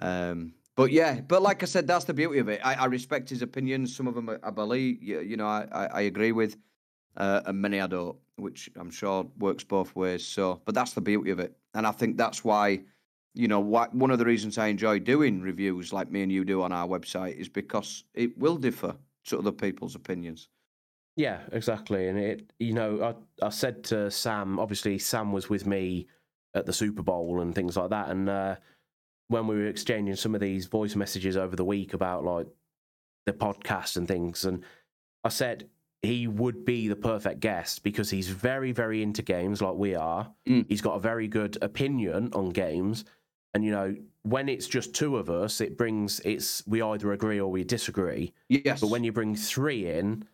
[0.00, 2.60] Um, but yeah, but like I said, that's the beauty of it.
[2.64, 3.94] I, I respect his opinions.
[3.94, 6.56] Some of them, I- I believe, you, you know, I, I, I agree with,
[7.16, 10.26] uh, and many I don't, which I'm sure works both ways.
[10.26, 12.82] So, but that's the beauty of it, and I think that's why,
[13.34, 16.44] you know, why, one of the reasons I enjoy doing reviews like me and you
[16.44, 20.48] do on our website is because it will differ to other people's opinions.
[21.16, 22.08] Yeah, exactly.
[22.08, 26.06] And it, you know, I, I said to Sam, obviously, Sam was with me
[26.54, 28.08] at the Super Bowl and things like that.
[28.08, 28.56] And uh,
[29.28, 32.46] when we were exchanging some of these voice messages over the week about like
[33.26, 34.64] the podcast and things, and
[35.22, 35.68] I said
[36.02, 40.28] he would be the perfect guest because he's very, very into games like we are.
[40.48, 40.66] Mm.
[40.68, 43.04] He's got a very good opinion on games.
[43.54, 47.40] And, you know, when it's just two of us, it brings it's we either agree
[47.40, 48.32] or we disagree.
[48.48, 50.24] Yes, But when you bring three in,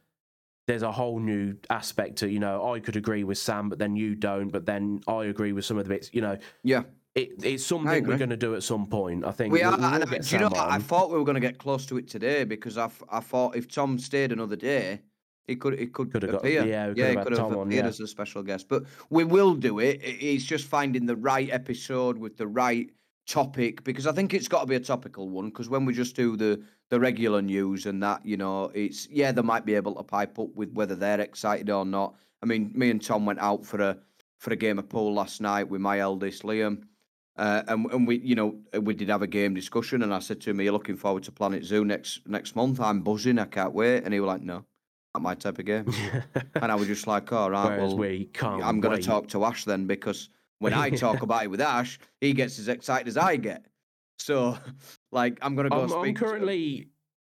[0.67, 3.95] there's a whole new aspect to, you know, I could agree with Sam, but then
[3.97, 6.83] you don't, but then I agree with some of the bits, you know, yeah,
[7.15, 9.25] it, it's something we're going to do at some point.
[9.25, 9.77] I think we we'll- are.
[9.79, 10.49] we'll and I- get do you know?
[10.49, 10.71] What?
[10.71, 13.21] I thought we were going to get close to it today because I, f- I
[13.21, 15.01] thought if Tom stayed another day,
[15.49, 16.65] he could he could Could have got- appear.
[16.65, 17.89] yeah, could yeah, he had could have appeared yeah.
[17.89, 18.69] as a special guest.
[18.69, 20.01] But we will do it.
[20.03, 22.89] It's just finding the right episode with the right
[23.27, 25.47] topic because I think it's got to be a topical one.
[25.49, 29.33] Because when we just do the the regular news and that, you know, it's yeah,
[29.33, 32.15] they might be able to pipe up with whether they're excited or not.
[32.43, 33.99] I mean, me and Tom went out for a
[34.39, 36.83] for a game of pool last night with my eldest Liam.
[37.37, 40.41] Uh, and and we, you know, we did have a game discussion, and I said
[40.41, 42.81] to him, "Are you looking forward to Planet Zoo next next month?
[42.81, 43.39] I'm buzzing.
[43.39, 44.65] I can't wait." And he was like, "No,
[45.19, 45.93] not my type of game."
[46.55, 48.63] and I was just like, "All right, Whereas well, we can't.
[48.63, 51.99] I'm going to talk to Ash then because when I talk about it with Ash,
[52.21, 53.67] he gets as excited as I get.
[54.19, 54.59] So,
[55.13, 56.89] like, I'm going to go I'm, currently.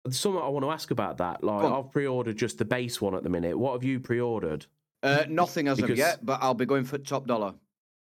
[0.10, 1.44] Something I want to ask about that.
[1.44, 1.80] Like, Go.
[1.80, 3.58] I've pre-ordered just the base one at the minute.
[3.58, 4.66] What have you pre-ordered?
[5.04, 7.54] uh, nothing as of yet, but I'll be going for top dollar.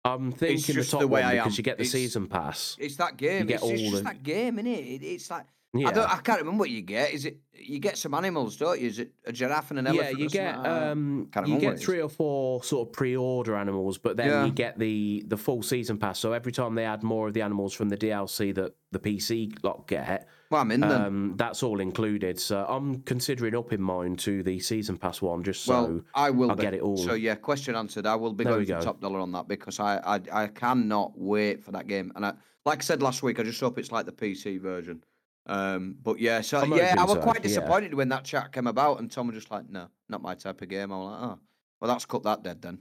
[0.04, 1.56] I'm thinking the just the top way one I because am.
[1.56, 2.76] you get the It's- season pass.
[2.78, 3.48] It's that game.
[3.48, 5.00] It's, just the- that game, innit?
[5.00, 5.46] It, it's like.
[5.76, 6.08] I don't.
[6.08, 7.12] I can't remember what you get.
[7.12, 8.86] Is it you get some animals, don't you?
[8.86, 10.18] Is it a giraffe and an elephant?
[10.18, 14.28] yeah, you get um, you get three or four sort of pre-order animals, but then
[14.28, 14.44] Yeah.
[14.46, 16.18] you get the the full season pass.
[16.20, 19.52] So every time they add more of the animals from the DLC that the PC
[19.64, 22.38] lot get, Well, I'm in um, that's all included.
[22.38, 26.50] So I'm considering upping mine to the season pass one, just so well, I will
[26.50, 26.96] I'll get it all.
[26.98, 28.06] So yeah, question answered.
[28.06, 28.80] I will be There going go.
[28.80, 32.12] top dollar on that because I, I I cannot wait for that game.
[32.14, 35.02] And I, like I said last week, I just hope it's like the PC version.
[35.46, 37.42] Um, but yeah, so I'm yeah, I was so, quite yeah.
[37.42, 40.62] disappointed when that chat came about, and Tom was just like, "No, not my type
[40.62, 41.38] of game." I was like, "Oh,
[41.80, 42.78] well, that's cut that dead then."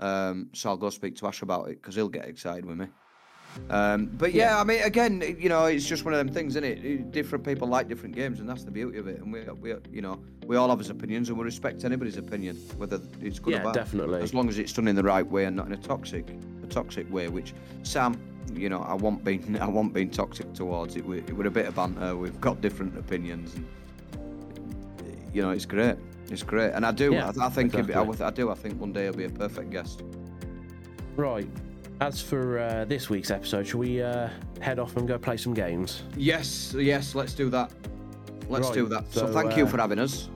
[0.00, 2.88] Um, so I'll go speak to Ash about it because he'll get excited with me.
[3.70, 6.64] Um, but yeah, I mean, again, you know, it's just one of them things, isn't
[6.64, 7.12] it?
[7.12, 9.20] Different people like different games, and that's the beauty of it.
[9.20, 12.56] And we, we, you know, we all have his opinions, and we respect anybody's opinion,
[12.76, 14.20] whether it's good or yeah, bad, definitely.
[14.20, 16.28] as long as it's done in the right way and not in a toxic,
[16.62, 17.28] a toxic way.
[17.28, 18.20] Which Sam,
[18.52, 21.04] you know, I want being, I want being toxic towards it.
[21.04, 22.16] We, it were a bit of banter.
[22.16, 23.66] We've got different opinions, and
[25.32, 25.96] you know, it's great.
[26.30, 27.12] It's great, and I do.
[27.12, 28.50] Yeah, I, I think it'd be- I, I do.
[28.50, 30.02] I think one day he'll be a perfect guest.
[31.16, 31.48] Right.
[32.00, 34.28] As for uh, this week's episode, shall we uh,
[34.60, 36.02] head off and go play some games?
[36.16, 37.70] Yes, yes, let's do that.
[38.48, 39.10] Let's do that.
[39.12, 40.28] So, so, thank you uh, for having us.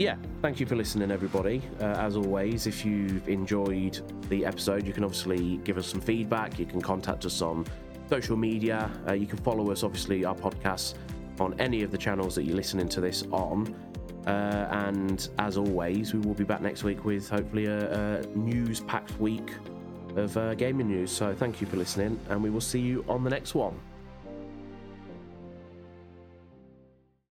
[0.00, 1.60] Yeah, thank you for listening, everybody.
[1.78, 6.58] Uh, as always, if you've enjoyed the episode, you can obviously give us some feedback.
[6.58, 7.66] You can contact us on
[8.08, 8.90] social media.
[9.06, 10.94] Uh, you can follow us, obviously, our podcasts
[11.38, 13.74] on any of the channels that you're listening to this on.
[14.26, 18.80] Uh, and as always, we will be back next week with hopefully a, a news
[18.80, 19.52] packed week
[20.16, 21.10] of uh, gaming news.
[21.10, 23.78] So thank you for listening, and we will see you on the next one.